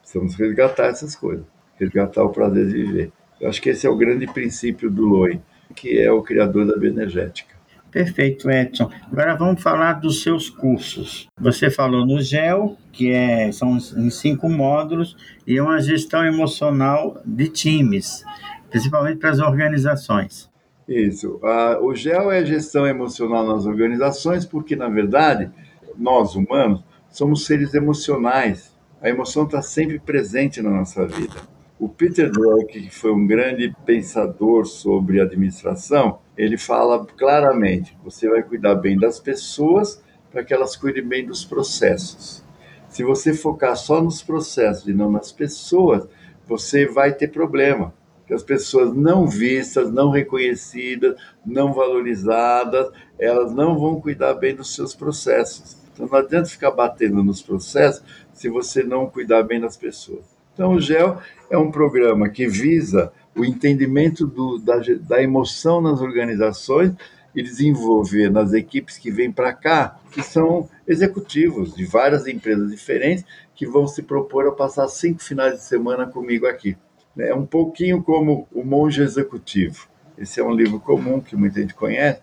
Precisamos 0.09 0.33
resgatar 0.33 0.87
essas 0.87 1.15
coisas, 1.15 1.45
resgatar 1.79 2.23
o 2.23 2.29
prazer 2.29 2.65
de 2.67 2.73
viver. 2.73 3.11
Eu 3.39 3.47
acho 3.47 3.61
que 3.61 3.69
esse 3.69 3.85
é 3.85 3.89
o 3.91 3.95
grande 3.95 4.25
princípio 4.25 4.89
do 4.89 5.05
Loi, 5.05 5.39
que 5.75 5.99
é 5.99 6.11
o 6.11 6.23
criador 6.23 6.65
da 6.65 6.75
bioenergética. 6.75 7.53
Perfeito, 7.91 8.49
Edson. 8.49 8.89
Agora 9.11 9.35
vamos 9.35 9.61
falar 9.61 9.93
dos 9.93 10.23
seus 10.23 10.49
cursos. 10.49 11.27
Você 11.39 11.69
falou 11.69 12.07
no 12.07 12.19
GEL, 12.21 12.75
que 12.91 13.11
é, 13.11 13.51
são 13.51 13.77
em 13.77 14.09
cinco 14.09 14.49
módulos, 14.49 15.15
e 15.45 15.59
é 15.59 15.61
uma 15.61 15.79
gestão 15.79 16.25
emocional 16.25 17.21
de 17.23 17.47
times, 17.47 18.23
principalmente 18.71 19.19
para 19.19 19.29
as 19.29 19.39
organizações. 19.39 20.49
Isso. 20.87 21.39
o 21.81 21.93
GEL 21.93 22.31
é 22.31 22.43
gestão 22.43 22.87
emocional 22.87 23.45
nas 23.45 23.67
organizações, 23.67 24.43
porque, 24.43 24.75
na 24.75 24.89
verdade, 24.89 25.51
nós 25.95 26.33
humanos 26.33 26.83
somos 27.11 27.45
seres 27.45 27.75
emocionais. 27.75 28.68
A 29.01 29.09
emoção 29.09 29.45
está 29.45 29.61
sempre 29.61 29.97
presente 29.97 30.61
na 30.61 30.69
nossa 30.69 31.07
vida. 31.07 31.35
O 31.79 31.87
Peter 31.87 32.29
Drucker, 32.29 32.83
que 32.83 32.93
foi 32.93 33.13
um 33.13 33.25
grande 33.25 33.73
pensador 33.85 34.65
sobre 34.65 35.21
administração, 35.21 36.19
ele 36.37 36.57
fala 36.57 37.05
claramente: 37.05 37.97
você 38.03 38.29
vai 38.29 38.43
cuidar 38.43 38.75
bem 38.75 38.99
das 38.99 39.17
pessoas 39.17 40.03
para 40.29 40.43
que 40.43 40.53
elas 40.53 40.75
cuidem 40.75 41.07
bem 41.07 41.25
dos 41.25 41.45
processos. 41.45 42.43
Se 42.89 43.01
você 43.01 43.33
focar 43.33 43.77
só 43.77 44.01
nos 44.01 44.21
processos 44.21 44.85
e 44.87 44.93
não 44.93 45.09
nas 45.09 45.31
pessoas, 45.31 46.05
você 46.45 46.85
vai 46.85 47.13
ter 47.13 47.29
problema 47.29 47.93
que 48.27 48.33
as 48.33 48.43
pessoas 48.43 48.93
não 48.93 49.27
vistas, 49.27 49.91
não 49.91 50.09
reconhecidas, 50.09 51.15
não 51.45 51.71
valorizadas, 51.71 52.91
elas 53.17 53.53
não 53.53 53.79
vão 53.79 54.01
cuidar 54.01 54.33
bem 54.33 54.53
dos 54.53 54.75
seus 54.75 54.93
processos. 54.93 55.77
Então 55.93 56.07
não 56.07 56.17
adianta 56.17 56.49
ficar 56.49 56.71
batendo 56.71 57.23
nos 57.23 57.41
processos 57.41 58.03
se 58.39 58.47
você 58.47 58.83
não 58.83 59.05
cuidar 59.05 59.43
bem 59.43 59.59
das 59.59 59.75
pessoas. 59.75 60.23
Então 60.53 60.75
o 60.75 60.79
GEL 60.79 61.17
é 61.49 61.57
um 61.57 61.69
programa 61.69 62.29
que 62.29 62.47
visa 62.47 63.11
o 63.35 63.43
entendimento 63.43 64.25
do, 64.25 64.57
da, 64.57 64.79
da 65.01 65.21
emoção 65.21 65.81
nas 65.81 65.99
organizações 66.01 66.93
e 67.35 67.43
desenvolver 67.43 68.31
nas 68.31 68.53
equipes 68.53 68.97
que 68.97 69.11
vêm 69.11 69.29
para 69.29 69.51
cá, 69.53 69.99
que 70.11 70.23
são 70.23 70.69
executivos 70.87 71.75
de 71.75 71.85
várias 71.85 72.27
empresas 72.27 72.71
diferentes, 72.71 73.25
que 73.53 73.67
vão 73.67 73.85
se 73.85 74.01
propor 74.01 74.47
a 74.47 74.53
passar 74.53 74.87
cinco 74.87 75.21
finais 75.21 75.55
de 75.55 75.63
semana 75.63 76.07
comigo 76.07 76.47
aqui. 76.47 76.77
É 77.17 77.35
um 77.35 77.45
pouquinho 77.45 78.01
como 78.01 78.47
O 78.53 78.63
Monge 78.63 79.01
Executivo. 79.01 79.87
Esse 80.17 80.39
é 80.39 80.43
um 80.43 80.53
livro 80.53 80.79
comum 80.79 81.19
que 81.19 81.35
muita 81.35 81.59
gente 81.59 81.73
conhece. 81.73 82.21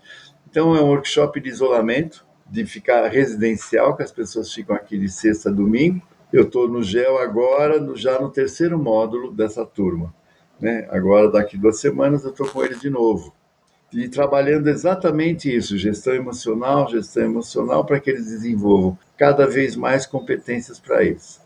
Então, 0.48 0.74
é 0.74 0.80
um 0.80 0.88
workshop 0.88 1.38
de 1.40 1.50
isolamento, 1.50 2.25
de 2.50 2.64
ficar 2.64 3.06
residencial, 3.08 3.96
que 3.96 4.02
as 4.02 4.12
pessoas 4.12 4.52
ficam 4.52 4.74
aqui 4.76 4.98
de 4.98 5.08
sexta 5.08 5.50
a 5.50 5.52
domingo. 5.52 6.00
Eu 6.32 6.44
estou 6.44 6.68
no 6.68 6.82
GEL 6.82 7.18
agora, 7.18 7.80
no, 7.80 7.96
já 7.96 8.20
no 8.20 8.30
terceiro 8.30 8.78
módulo 8.78 9.32
dessa 9.32 9.64
turma. 9.64 10.14
Né? 10.60 10.86
Agora, 10.90 11.30
daqui 11.30 11.56
duas 11.56 11.78
semanas, 11.78 12.24
eu 12.24 12.30
estou 12.30 12.48
com 12.48 12.64
eles 12.64 12.80
de 12.80 12.90
novo. 12.90 13.34
E 13.92 14.08
trabalhando 14.08 14.68
exatamente 14.68 15.54
isso, 15.54 15.78
gestão 15.78 16.14
emocional, 16.14 16.88
gestão 16.88 17.24
emocional, 17.24 17.84
para 17.84 18.00
que 18.00 18.10
eles 18.10 18.26
desenvolvam 18.26 18.98
cada 19.16 19.46
vez 19.46 19.76
mais 19.76 20.04
competências 20.06 20.78
para 20.78 21.04
isso. 21.04 21.40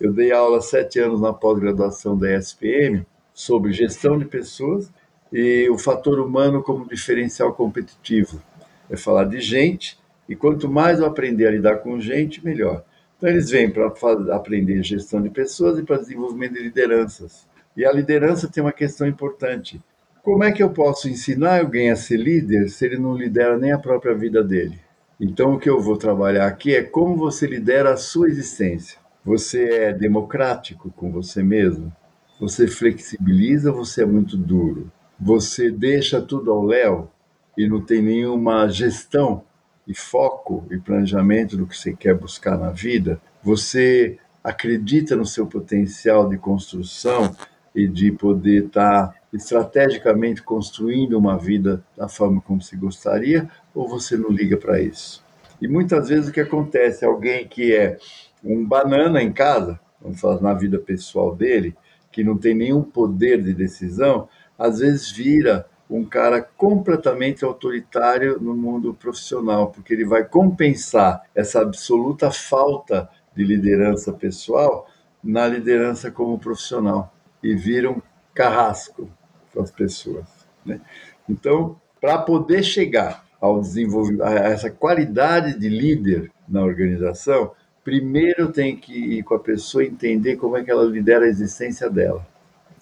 Eu 0.00 0.12
dei 0.12 0.32
aula 0.32 0.60
sete 0.60 0.98
anos 0.98 1.20
na 1.20 1.32
pós-graduação 1.32 2.18
da 2.18 2.36
ESPM 2.36 3.06
sobre 3.32 3.72
gestão 3.72 4.18
de 4.18 4.24
pessoas 4.24 4.90
e 5.32 5.68
o 5.70 5.78
fator 5.78 6.18
humano 6.20 6.62
como 6.62 6.88
diferencial 6.88 7.52
competitivo. 7.54 8.42
É 8.90 8.96
falar 8.96 9.24
de 9.24 9.40
gente, 9.40 9.98
e 10.28 10.34
quanto 10.34 10.68
mais 10.68 10.98
eu 10.98 11.06
aprender 11.06 11.46
a 11.46 11.50
lidar 11.50 11.76
com 11.76 12.00
gente, 12.00 12.44
melhor. 12.44 12.84
Então, 13.16 13.28
eles 13.28 13.50
vêm 13.50 13.70
para 13.70 13.92
aprender 14.32 14.82
gestão 14.82 15.22
de 15.22 15.30
pessoas 15.30 15.78
e 15.78 15.82
para 15.82 15.98
desenvolvimento 15.98 16.54
de 16.54 16.62
lideranças. 16.62 17.46
E 17.76 17.84
a 17.84 17.92
liderança 17.92 18.48
tem 18.48 18.62
uma 18.62 18.72
questão 18.72 19.06
importante. 19.06 19.82
Como 20.22 20.42
é 20.44 20.52
que 20.52 20.62
eu 20.62 20.70
posso 20.70 21.08
ensinar 21.08 21.60
alguém 21.60 21.90
a 21.90 21.96
ser 21.96 22.16
líder 22.16 22.68
se 22.68 22.84
ele 22.86 22.98
não 22.98 23.16
lidera 23.16 23.58
nem 23.58 23.72
a 23.72 23.78
própria 23.78 24.14
vida 24.14 24.42
dele? 24.42 24.78
Então, 25.20 25.54
o 25.54 25.58
que 25.58 25.68
eu 25.68 25.80
vou 25.80 25.96
trabalhar 25.96 26.46
aqui 26.46 26.74
é 26.74 26.82
como 26.82 27.16
você 27.16 27.46
lidera 27.46 27.92
a 27.92 27.96
sua 27.96 28.28
existência. 28.28 28.98
Você 29.24 29.64
é 29.64 29.92
democrático 29.92 30.90
com 30.90 31.10
você 31.10 31.42
mesmo? 31.42 31.92
Você 32.40 32.66
flexibiliza 32.66 33.70
você 33.70 34.02
é 34.02 34.06
muito 34.06 34.36
duro? 34.36 34.90
Você 35.18 35.70
deixa 35.70 36.20
tudo 36.20 36.50
ao 36.50 36.64
léu 36.64 37.10
e 37.56 37.68
não 37.68 37.80
tem 37.80 38.02
nenhuma 38.02 38.68
gestão 38.68 39.44
e 39.86 39.94
foco 39.94 40.66
e 40.70 40.78
planejamento 40.78 41.56
do 41.56 41.66
que 41.66 41.76
você 41.76 41.94
quer 41.94 42.14
buscar 42.14 42.58
na 42.58 42.70
vida? 42.70 43.20
Você 43.42 44.18
acredita 44.42 45.16
no 45.16 45.26
seu 45.26 45.46
potencial 45.46 46.28
de 46.28 46.36
construção 46.36 47.34
e 47.74 47.88
de 47.88 48.12
poder 48.12 48.66
estar 48.66 49.14
estrategicamente 49.32 50.42
construindo 50.42 51.18
uma 51.18 51.36
vida 51.36 51.84
da 51.96 52.08
forma 52.08 52.40
como 52.40 52.62
se 52.62 52.76
gostaria 52.76 53.48
ou 53.74 53.88
você 53.88 54.16
não 54.16 54.30
liga 54.30 54.56
para 54.56 54.80
isso? 54.80 55.24
E 55.60 55.66
muitas 55.66 56.08
vezes 56.08 56.28
o 56.28 56.32
que 56.32 56.40
acontece, 56.40 57.04
alguém 57.04 57.46
que 57.48 57.74
é 57.74 57.98
um 58.44 58.64
banana 58.64 59.22
em 59.22 59.32
casa, 59.32 59.80
vamos 60.00 60.20
falar 60.20 60.40
na 60.40 60.54
vida 60.54 60.78
pessoal 60.78 61.34
dele, 61.34 61.74
que 62.12 62.22
não 62.22 62.36
tem 62.36 62.54
nenhum 62.54 62.82
poder 62.82 63.42
de 63.42 63.52
decisão, 63.52 64.28
às 64.58 64.78
vezes 64.78 65.10
vira 65.10 65.66
um 65.88 66.04
cara 66.04 66.40
completamente 66.42 67.44
autoritário 67.44 68.40
no 68.40 68.54
mundo 68.54 68.94
profissional, 68.94 69.70
porque 69.70 69.92
ele 69.92 70.04
vai 70.04 70.24
compensar 70.24 71.22
essa 71.34 71.60
absoluta 71.60 72.30
falta 72.30 73.08
de 73.34 73.44
liderança 73.44 74.12
pessoal 74.12 74.88
na 75.22 75.46
liderança 75.46 76.10
como 76.10 76.38
profissional 76.38 77.12
e 77.42 77.54
vira 77.54 77.90
um 77.90 78.00
carrasco 78.34 79.08
para 79.52 79.62
as 79.62 79.70
pessoas. 79.70 80.26
Né? 80.64 80.80
Então, 81.28 81.80
para 82.00 82.18
poder 82.18 82.62
chegar 82.62 83.24
ao 83.40 83.60
desenvolvimento, 83.60 84.22
a 84.22 84.32
essa 84.32 84.70
qualidade 84.70 85.58
de 85.58 85.68
líder 85.68 86.30
na 86.48 86.62
organização, 86.62 87.52
primeiro 87.82 88.50
tem 88.50 88.76
que 88.76 89.18
ir 89.18 89.22
com 89.22 89.34
a 89.34 89.38
pessoa 89.38 89.84
entender 89.84 90.36
como 90.36 90.56
é 90.56 90.64
que 90.64 90.70
ela 90.70 90.84
lidera 90.84 91.26
a 91.26 91.28
existência 91.28 91.90
dela. 91.90 92.26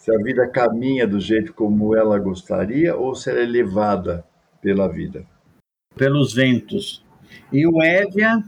Se 0.03 0.12
a 0.12 0.19
vida 0.19 0.49
caminha 0.49 1.07
do 1.07 1.21
jeito 1.21 1.55
como 1.55 1.95
ela 1.95 2.19
gostaria 2.19 2.97
ou 2.97 3.15
se 3.15 3.31
ela 3.31 3.38
é 3.38 3.47
levada 3.47 4.25
pela 4.61 4.88
vida. 4.88 5.25
Pelos 5.95 6.35
ventos. 6.35 7.05
E 7.53 7.65
o 7.69 7.81
Évia? 7.81 8.43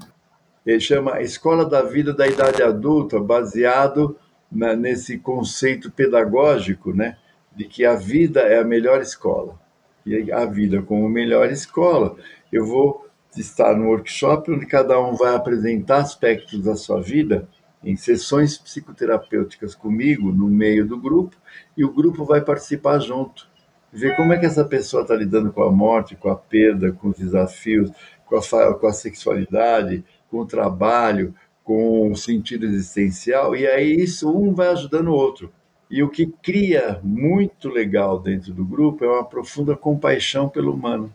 Ele 0.67 0.81
chama 0.81 1.23
Escola 1.23 1.65
da 1.65 1.81
Vida 1.81 2.13
da 2.13 2.27
Idade 2.27 2.61
Adulta, 2.61 3.21
baseado 3.21 4.19
na, 4.51 4.75
nesse 4.75 5.17
conceito 5.17 5.93
pedagógico, 5.93 6.93
né? 6.93 7.19
De 7.55 7.67
que 7.67 7.85
a 7.85 7.95
vida 7.95 8.41
é 8.41 8.59
a 8.59 8.65
melhor 8.65 9.01
escola. 9.01 9.57
E 10.05 10.33
a 10.33 10.45
vida 10.47 10.83
como 10.83 11.09
melhor 11.09 11.53
escola, 11.53 12.17
eu 12.53 12.67
vou 12.67 13.07
estar 13.37 13.77
no 13.77 13.91
workshop 13.91 14.51
onde 14.51 14.67
cada 14.67 15.01
um 15.01 15.15
vai 15.15 15.37
apresentar 15.37 15.99
aspectos 15.99 16.65
da 16.65 16.75
sua 16.75 17.01
vida 17.01 17.47
em 17.85 17.97
sessões 17.97 18.59
psicoterapêuticas 18.59 19.75
comigo, 19.75 20.33
no 20.33 20.49
meio 20.49 20.87
do 20.87 20.99
grupo, 20.99 21.37
e 21.77 21.85
o 21.85 21.93
grupo 21.93 22.25
vai 22.25 22.41
participar 22.41 22.99
junto. 22.99 23.49
Ver 23.93 24.17
como 24.17 24.33
é 24.33 24.39
que 24.39 24.47
essa 24.47 24.65
pessoa 24.65 25.03
está 25.03 25.15
lidando 25.15 25.53
com 25.53 25.63
a 25.63 25.71
morte, 25.71 26.17
com 26.17 26.29
a 26.29 26.37
perda, 26.37 26.93
com 26.93 27.09
os 27.09 27.17
desafios, 27.17 27.91
com 28.27 28.37
a, 28.37 28.75
com 28.75 28.87
a 28.87 28.93
sexualidade, 28.93 30.05
com 30.29 30.39
o 30.39 30.47
trabalho, 30.47 31.35
com 31.63 32.11
o 32.11 32.17
sentido 32.17 32.67
existencial, 32.67 33.57
e 33.57 33.67
aí 33.67 33.95
isso 33.95 34.31
um 34.31 34.53
vai 34.53 34.69
ajudando 34.69 35.09
o 35.09 35.15
outro. 35.15 35.53
E 35.91 36.03
o 36.03 36.11
que 36.11 36.27
cria 36.27 37.01
muito 37.03 37.69
legal 37.69 38.19
dentro 38.19 38.53
do 38.53 38.65
grupo 38.65 39.05
é 39.05 39.09
uma 39.09 39.25
profunda 39.25 39.77
compaixão 39.77 40.49
pelo 40.49 40.73
humano 40.73 41.13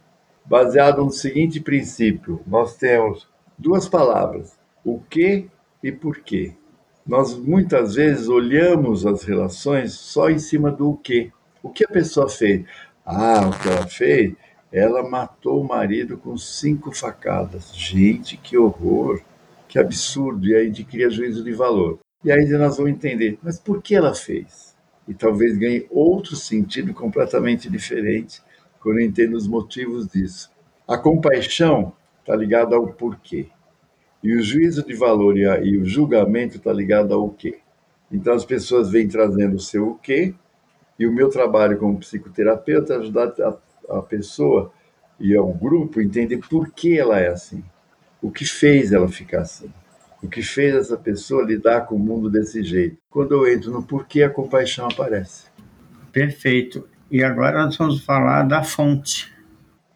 baseado 0.49 1.05
no 1.05 1.11
seguinte 1.11 1.59
princípio: 1.59 2.41
nós 2.47 2.75
temos 2.75 3.27
duas 3.57 3.87
palavras, 3.87 4.57
o 4.83 4.99
que 4.99 5.47
e 5.83 5.91
por 5.91 6.19
quê. 6.19 6.55
Nós 7.09 7.35
muitas 7.35 7.95
vezes 7.95 8.27
olhamos 8.27 9.03
as 9.03 9.23
relações 9.23 9.93
só 9.93 10.29
em 10.29 10.37
cima 10.37 10.69
do 10.69 10.91
o 10.91 10.95
que. 10.95 11.31
O 11.63 11.67
que 11.67 11.83
a 11.83 11.87
pessoa 11.87 12.29
fez? 12.29 12.67
Ah, 13.03 13.47
o 13.47 13.59
que 13.59 13.67
ela 13.67 13.87
fez? 13.87 14.35
Ela 14.71 15.01
matou 15.09 15.59
o 15.59 15.67
marido 15.67 16.19
com 16.19 16.37
cinco 16.37 16.95
facadas. 16.95 17.73
Gente, 17.75 18.37
que 18.37 18.55
horror, 18.55 19.19
que 19.67 19.79
absurdo. 19.79 20.45
E 20.45 20.55
aí 20.55 20.71
cria 20.83 21.09
juízo 21.09 21.43
de 21.43 21.51
valor. 21.51 21.97
E 22.23 22.31
aí 22.31 22.47
nós 22.49 22.77
vamos 22.77 22.91
entender, 22.91 23.39
mas 23.41 23.59
por 23.59 23.81
que 23.81 23.95
ela 23.95 24.13
fez? 24.13 24.75
E 25.07 25.13
talvez 25.15 25.57
ganhe 25.57 25.87
outro 25.89 26.35
sentido 26.35 26.93
completamente 26.93 27.71
diferente 27.71 28.39
quando 28.79 28.99
eu 28.99 29.05
entendo 29.07 29.35
os 29.35 29.47
motivos 29.47 30.07
disso. 30.07 30.51
A 30.87 30.95
compaixão 30.95 31.91
está 32.19 32.35
ligada 32.35 32.75
ao 32.75 32.85
porquê. 32.93 33.49
E 34.21 34.35
o 34.35 34.41
juízo 34.41 34.85
de 34.85 34.93
valor 34.93 35.37
e, 35.37 35.45
a, 35.45 35.59
e 35.59 35.77
o 35.77 35.85
julgamento 35.85 36.57
está 36.57 36.73
ligado 36.73 37.13
ao 37.13 37.29
quê. 37.29 37.59
Então 38.11 38.33
as 38.33 38.43
pessoas 38.43 38.89
vêm 38.89 39.07
trazendo 39.07 39.55
o 39.55 39.59
seu 39.59 39.89
o 39.89 39.95
quê, 39.95 40.33
e 40.97 41.07
o 41.07 41.13
meu 41.13 41.29
trabalho 41.29 41.77
como 41.77 41.99
psicoterapeuta 41.99 42.93
é 42.93 42.97
ajudar 42.97 43.33
a, 43.39 43.97
a 43.97 44.01
pessoa 44.01 44.71
e 45.19 45.35
ao 45.35 45.53
grupo 45.53 45.99
a 45.99 46.03
entender 46.03 46.39
por 46.49 46.71
que 46.71 46.97
ela 46.97 47.19
é 47.19 47.29
assim. 47.29 47.63
O 48.21 48.29
que 48.29 48.45
fez 48.45 48.91
ela 48.91 49.07
ficar 49.07 49.41
assim. 49.41 49.71
O 50.21 50.27
que 50.27 50.41
fez 50.41 50.75
essa 50.75 50.97
pessoa 50.97 51.45
lidar 51.45 51.85
com 51.85 51.95
o 51.95 51.99
mundo 51.99 52.29
desse 52.29 52.61
jeito. 52.61 52.97
Quando 53.09 53.33
eu 53.33 53.47
entro 53.47 53.71
no 53.71 53.81
porquê, 53.81 54.23
a 54.23 54.29
compaixão 54.29 54.87
aparece. 54.87 55.45
Perfeito. 56.11 56.87
E 57.09 57.23
agora 57.23 57.63
nós 57.63 57.77
vamos 57.77 58.03
falar 58.03 58.43
da 58.43 58.61
fonte. 58.61 59.33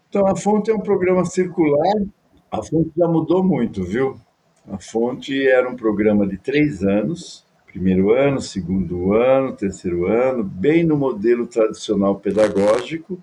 Então, 0.07 0.25
a 0.25 0.35
fonte 0.35 0.71
é 0.71 0.73
um 0.73 0.79
programa 0.79 1.25
circular. 1.25 2.01
A 2.53 2.61
fonte 2.61 2.91
já 2.95 3.07
mudou 3.07 3.43
muito, 3.43 3.83
viu? 3.83 4.15
A 4.69 4.77
fonte 4.77 5.49
era 5.49 5.67
um 5.67 5.75
programa 5.75 6.27
de 6.27 6.37
três 6.37 6.83
anos, 6.83 7.43
primeiro 7.65 8.11
ano, 8.11 8.39
segundo 8.39 9.11
ano, 9.13 9.53
terceiro 9.53 10.05
ano, 10.05 10.43
bem 10.43 10.83
no 10.83 10.95
modelo 10.95 11.47
tradicional 11.47 12.19
pedagógico, 12.19 13.17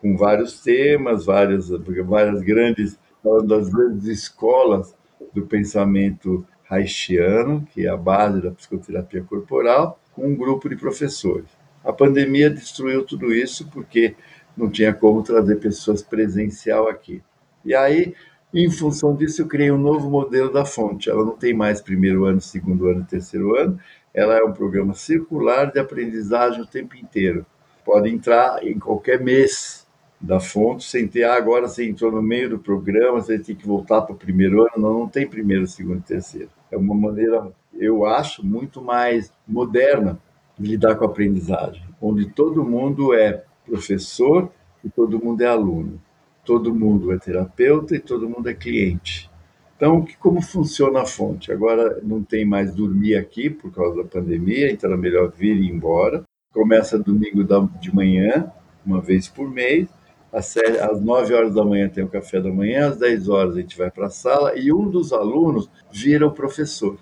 com 0.00 0.16
vários 0.16 0.60
temas, 0.60 1.24
várias, 1.24 1.68
várias 1.68 2.42
grandes, 2.42 2.98
das 3.46 3.68
grandes 3.68 4.08
escolas 4.08 4.96
do 5.32 5.46
pensamento 5.46 6.44
haitiano, 6.68 7.64
que 7.72 7.86
é 7.86 7.88
a 7.88 7.96
base 7.96 8.42
da 8.42 8.50
psicoterapia 8.50 9.22
corporal, 9.22 10.00
com 10.12 10.26
um 10.26 10.34
grupo 10.34 10.68
de 10.68 10.74
professores. 10.74 11.46
A 11.84 11.92
pandemia 11.92 12.50
destruiu 12.50 13.06
tudo 13.06 13.32
isso 13.32 13.68
porque 13.68 14.16
não 14.56 14.68
tinha 14.68 14.92
como 14.92 15.22
trazer 15.22 15.60
pessoas 15.60 16.02
presencial 16.02 16.88
aqui. 16.88 17.22
E 17.64 17.76
aí, 17.76 18.12
em 18.52 18.70
função 18.70 19.14
disso, 19.14 19.42
eu 19.42 19.46
criei 19.46 19.70
um 19.70 19.78
novo 19.78 20.10
modelo 20.10 20.52
da 20.52 20.64
fonte. 20.64 21.08
Ela 21.08 21.24
não 21.24 21.36
tem 21.36 21.54
mais 21.54 21.80
primeiro 21.80 22.24
ano, 22.24 22.40
segundo 22.40 22.88
ano, 22.88 23.04
terceiro 23.04 23.56
ano. 23.56 23.78
Ela 24.12 24.36
é 24.36 24.42
um 24.42 24.52
programa 24.52 24.94
circular 24.94 25.72
de 25.72 25.78
aprendizagem 25.78 26.60
o 26.60 26.66
tempo 26.66 26.96
inteiro. 26.96 27.46
Pode 27.84 28.10
entrar 28.10 28.62
em 28.62 28.78
qualquer 28.78 29.20
mês 29.20 29.86
da 30.20 30.38
fonte, 30.38 30.84
sem 30.84 31.08
ter, 31.08 31.24
ah, 31.24 31.34
agora 31.34 31.66
você 31.66 31.88
entrou 31.88 32.12
no 32.12 32.22
meio 32.22 32.50
do 32.50 32.58
programa, 32.58 33.20
você 33.20 33.38
tem 33.38 33.56
que 33.56 33.66
voltar 33.66 34.02
para 34.02 34.14
o 34.14 34.18
primeiro 34.18 34.60
ano. 34.60 34.70
Não, 34.76 34.98
não 35.00 35.08
tem 35.08 35.26
primeiro, 35.26 35.66
segundo 35.66 35.98
e 35.98 36.02
terceiro. 36.02 36.50
É 36.70 36.76
uma 36.76 36.94
maneira, 36.94 37.50
eu 37.74 38.04
acho, 38.04 38.44
muito 38.44 38.80
mais 38.80 39.32
moderna 39.48 40.20
lidar 40.58 40.94
com 40.96 41.04
a 41.04 41.08
aprendizagem, 41.08 41.82
onde 42.00 42.28
todo 42.30 42.64
mundo 42.64 43.14
é 43.14 43.44
professor 43.66 44.50
e 44.84 44.90
todo 44.90 45.18
mundo 45.18 45.40
é 45.42 45.46
aluno, 45.46 46.00
todo 46.44 46.74
mundo 46.74 47.12
é 47.12 47.18
terapeuta 47.18 47.94
e 47.94 48.00
todo 48.00 48.28
mundo 48.28 48.48
é 48.48 48.54
cliente. 48.54 49.30
Então, 49.76 50.06
como 50.20 50.40
funciona 50.40 51.02
a 51.02 51.06
fonte? 51.06 51.50
Agora 51.50 51.98
não 52.02 52.22
tem 52.22 52.44
mais 52.44 52.72
dormir 52.72 53.16
aqui 53.16 53.50
por 53.50 53.72
causa 53.72 54.02
da 54.02 54.08
pandemia, 54.08 54.70
então 54.70 54.92
é 54.92 54.96
melhor 54.96 55.32
vir 55.36 55.56
e 55.56 55.66
ir 55.66 55.70
embora. 55.70 56.22
Começa 56.52 56.98
domingo 56.98 57.42
de 57.80 57.94
manhã, 57.94 58.52
uma 58.86 59.00
vez 59.00 59.26
por 59.26 59.50
mês. 59.50 59.88
Às 60.32 61.00
9 61.00 61.34
horas 61.34 61.54
da 61.54 61.64
manhã 61.64 61.88
tem 61.88 62.04
o 62.04 62.08
café 62.08 62.40
da 62.40 62.50
manhã, 62.50 62.88
às 62.88 62.96
10 62.96 63.28
horas 63.28 63.56
a 63.56 63.60
gente 63.60 63.76
vai 63.76 63.90
para 63.90 64.06
a 64.06 64.10
sala 64.10 64.56
e 64.56 64.72
um 64.72 64.88
dos 64.88 65.12
alunos 65.12 65.68
vira 65.90 66.26
o 66.26 66.32
professor. 66.32 66.96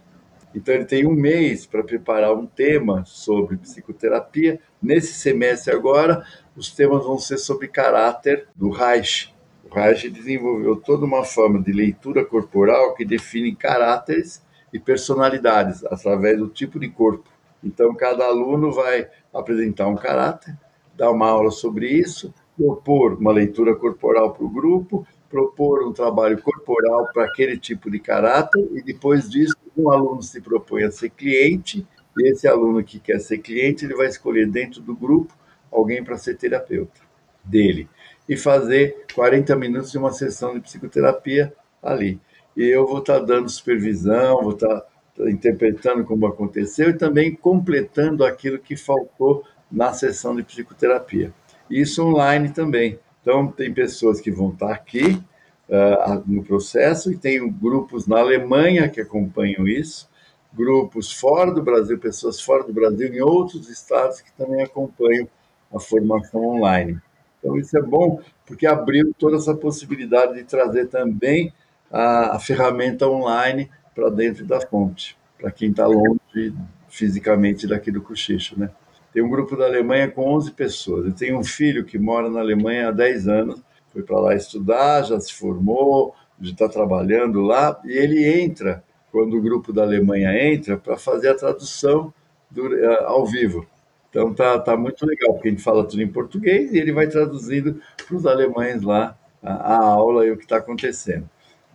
Então, 0.55 0.75
ele 0.75 0.85
tem 0.85 1.07
um 1.07 1.15
mês 1.15 1.65
para 1.65 1.85
preparar 1.85 2.35
um 2.35 2.45
tema 2.45 3.05
sobre 3.07 3.57
psicoterapia. 3.57 4.59
Nesse 4.83 5.13
semestre, 5.13 5.73
agora, 5.73 6.25
os 6.61 6.71
temas 6.71 7.03
vão 7.07 7.19
ser 7.19 7.39
sobre 7.39 7.69
caráter 7.69 8.47
do 8.55 8.69
Reich. 8.69 9.35
O 9.65 9.75
Reich 9.75 10.11
desenvolveu 10.11 10.77
toda 10.77 11.07
uma 11.07 11.25
forma 11.25 11.59
de 11.59 11.73
leitura 11.73 12.23
corporal 12.23 12.95
que 12.95 13.03
define 13.03 13.57
caráteres 13.57 14.45
e 14.71 14.79
personalidades 14.79 15.83
através 15.87 16.39
do 16.39 16.49
tipo 16.49 16.79
de 16.79 16.91
corpo. 16.91 17.31
Então, 17.65 17.95
cada 17.95 18.27
aluno 18.27 18.71
vai 18.71 19.09
apresentar 19.33 19.87
um 19.87 19.97
caráter, 19.97 20.55
dar 20.95 21.11
uma 21.11 21.31
aula 21.31 21.51
sobre 21.51 21.89
isso, 21.89 22.35
propor 22.55 23.15
uma 23.15 23.33
leitura 23.33 23.75
corporal 23.75 24.35
para 24.35 24.45
o 24.45 24.51
grupo, 24.51 25.07
propor 25.31 25.89
um 25.89 25.95
trabalho 25.95 26.43
corporal 26.43 27.09
para 27.11 27.25
aquele 27.25 27.57
tipo 27.57 27.91
de 27.91 27.99
caráter 27.99 28.69
e 28.75 28.83
depois 28.83 29.31
disso 29.31 29.57
um 29.75 29.91
aluno 29.91 30.23
se 30.23 30.43
propõe 30.43 30.83
a 30.83 30.91
ser 30.91 31.09
cliente 31.09 31.87
e 32.19 32.31
esse 32.31 32.47
aluno 32.47 32.85
que 32.85 33.01
quer 33.01 33.19
ser 33.19 33.39
cliente 33.39 33.87
ele 33.87 33.95
vai 33.95 34.09
escolher 34.09 34.47
dentro 34.47 34.83
do 34.83 34.95
grupo 34.95 35.40
alguém 35.71 36.03
para 36.03 36.17
ser 36.17 36.37
terapeuta 36.37 37.01
dele 37.45 37.89
e 38.29 38.37
fazer 38.37 39.07
40 39.15 39.57
minutos 39.57 39.91
de 39.91 39.99
uma 39.99 40.13
sessão 40.13 40.55
de 40.55 40.61
psicoterapia 40.61 41.53
ali. 41.83 42.21
E 42.57 42.65
eu 42.65 42.87
vou 42.87 42.99
estar 42.99 43.21
tá 43.21 43.25
dando 43.25 43.49
supervisão, 43.49 44.43
vou 44.43 44.53
estar 44.53 44.81
tá 44.81 45.31
interpretando 45.31 46.05
como 46.05 46.27
aconteceu 46.27 46.91
e 46.91 46.99
também 46.99 47.35
completando 47.35 48.25
aquilo 48.25 48.59
que 48.59 48.77
faltou 48.77 49.45
na 49.71 49.93
sessão 49.93 50.35
de 50.35 50.43
psicoterapia. 50.43 51.33
Isso 51.71 52.05
online 52.05 52.51
também. 52.51 52.99
Então, 53.21 53.49
tem 53.49 53.73
pessoas 53.73 54.21
que 54.21 54.31
vão 54.31 54.51
estar 54.51 54.73
aqui 54.73 55.21
uh, 55.69 56.23
no 56.27 56.43
processo 56.43 57.13
e 57.13 57.17
tem 57.17 57.49
grupos 57.51 58.07
na 58.07 58.19
Alemanha 58.19 58.89
que 58.89 59.01
acompanham 59.01 59.69
isso, 59.69 60.09
grupos 60.53 61.13
fora 61.13 61.53
do 61.53 61.63
Brasil, 61.63 61.99
pessoas 61.99 62.41
fora 62.41 62.65
do 62.65 62.73
Brasil, 62.73 63.13
em 63.15 63.21
outros 63.21 63.69
estados 63.69 64.21
que 64.21 64.33
também 64.33 64.63
acompanham 64.63 65.29
a 65.75 65.79
formação 65.79 66.45
online. 66.45 67.01
Então, 67.39 67.57
isso 67.57 67.77
é 67.77 67.83
bom, 67.83 68.21
porque 68.47 68.67
abriu 68.67 69.15
toda 69.19 69.37
essa 69.37 69.55
possibilidade 69.55 70.35
de 70.35 70.45
trazer 70.45 70.87
também 70.89 71.53
a, 71.91 72.37
a 72.37 72.39
ferramenta 72.39 73.09
online 73.09 73.71
para 73.95 74.11
dentro 74.11 74.45
da 74.45 74.61
fonte, 74.61 75.17
para 75.39 75.51
quem 75.51 75.71
está 75.71 75.87
longe 75.87 76.55
fisicamente 76.89 77.67
daqui 77.67 77.91
do 77.91 78.03
Cochicho, 78.03 78.59
né? 78.59 78.71
Tem 79.13 79.23
um 79.23 79.29
grupo 79.29 79.57
da 79.57 79.65
Alemanha 79.65 80.09
com 80.09 80.23
11 80.37 80.53
pessoas. 80.53 81.07
Eu 81.07 81.13
tenho 81.13 81.39
um 81.39 81.45
filho 81.45 81.85
que 81.85 81.99
mora 81.99 82.31
na 82.31 82.41
Alemanha 82.41 82.89
há 82.89 82.93
10 82.93 83.29
anos, 83.29 83.63
foi 83.93 84.03
para 84.03 84.21
lá 84.21 84.35
estudar, 84.35 85.03
já 85.03 85.19
se 85.19 85.33
formou, 85.35 86.15
já 86.41 86.53
está 86.53 86.69
trabalhando 86.69 87.41
lá, 87.41 87.81
e 87.85 87.93
ele 87.93 88.25
entra, 88.41 88.85
quando 89.11 89.37
o 89.37 89.43
grupo 89.43 89.73
da 89.73 89.83
Alemanha 89.83 90.33
entra, 90.53 90.77
para 90.77 90.97
fazer 90.97 91.29
a 91.29 91.35
tradução 91.35 92.13
do, 92.49 92.69
ao 93.05 93.27
vivo. 93.27 93.67
Então 94.11 94.35
tá, 94.35 94.59
tá 94.59 94.77
muito 94.77 95.07
legal, 95.07 95.35
porque 95.35 95.49
a 95.49 95.51
gente 95.53 95.63
fala 95.63 95.87
tudo 95.87 96.03
em 96.03 96.09
português 96.09 96.73
e 96.73 96.79
ele 96.79 96.93
vai 96.93 97.07
traduzindo 97.07 97.81
para 98.07 98.17
os 98.17 98.27
alemães 98.27 98.83
lá 98.83 99.17
a, 99.43 99.75
a 99.75 99.85
aula 99.85 100.27
e 100.27 100.33
o 100.33 100.37
que 100.37 100.43
está 100.43 100.57
acontecendo. 100.57 101.29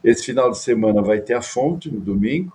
Esse 0.03 0.25
final 0.25 0.51
de 0.51 0.59
semana 0.59 1.01
vai 1.01 1.19
ter 1.19 1.33
a 1.33 1.41
fonte 1.41 1.89
no 1.89 1.99
domingo, 1.99 2.53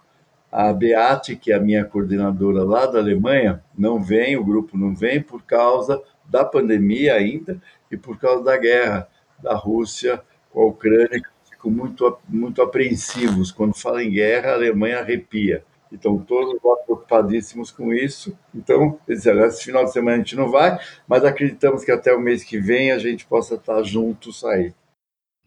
a 0.52 0.72
Beate, 0.72 1.34
que 1.34 1.50
é 1.52 1.56
a 1.56 1.60
minha 1.60 1.84
coordenadora 1.84 2.62
lá 2.62 2.86
da 2.86 2.98
Alemanha, 2.98 3.62
não 3.76 4.02
vem, 4.02 4.36
o 4.36 4.44
grupo 4.44 4.76
não 4.76 4.94
vem 4.94 5.22
por 5.22 5.42
causa 5.42 6.02
da 6.26 6.44
pandemia 6.44 7.14
ainda 7.14 7.60
e 7.90 7.96
por 7.96 8.18
causa 8.18 8.44
da 8.44 8.56
guerra 8.56 9.08
da 9.42 9.54
Rússia 9.54 10.20
com 10.50 10.62
a 10.62 10.66
Ucrânia, 10.66 11.22
ficam 11.48 11.70
muito, 11.70 12.18
muito 12.28 12.62
apreensivos. 12.62 13.50
Quando 13.52 13.74
fala 13.74 14.02
em 14.02 14.10
guerra, 14.10 14.50
a 14.50 14.54
Alemanha 14.54 14.98
arrepia. 14.98 15.64
Então, 15.92 16.18
todos 16.18 16.54
lá 16.62 16.76
preocupadíssimos 16.84 17.70
com 17.70 17.92
isso. 17.92 18.36
Então, 18.54 18.98
disseram, 19.08 19.44
esse 19.44 19.64
final 19.64 19.84
de 19.84 19.92
semana 19.92 20.16
a 20.16 20.18
gente 20.18 20.36
não 20.36 20.50
vai, 20.50 20.78
mas 21.06 21.24
acreditamos 21.24 21.84
que 21.84 21.90
até 21.90 22.14
o 22.14 22.20
mês 22.20 22.44
que 22.44 22.58
vem 22.58 22.92
a 22.92 22.98
gente 22.98 23.26
possa 23.26 23.56
estar 23.56 23.82
juntos 23.82 24.44
aí. 24.44 24.72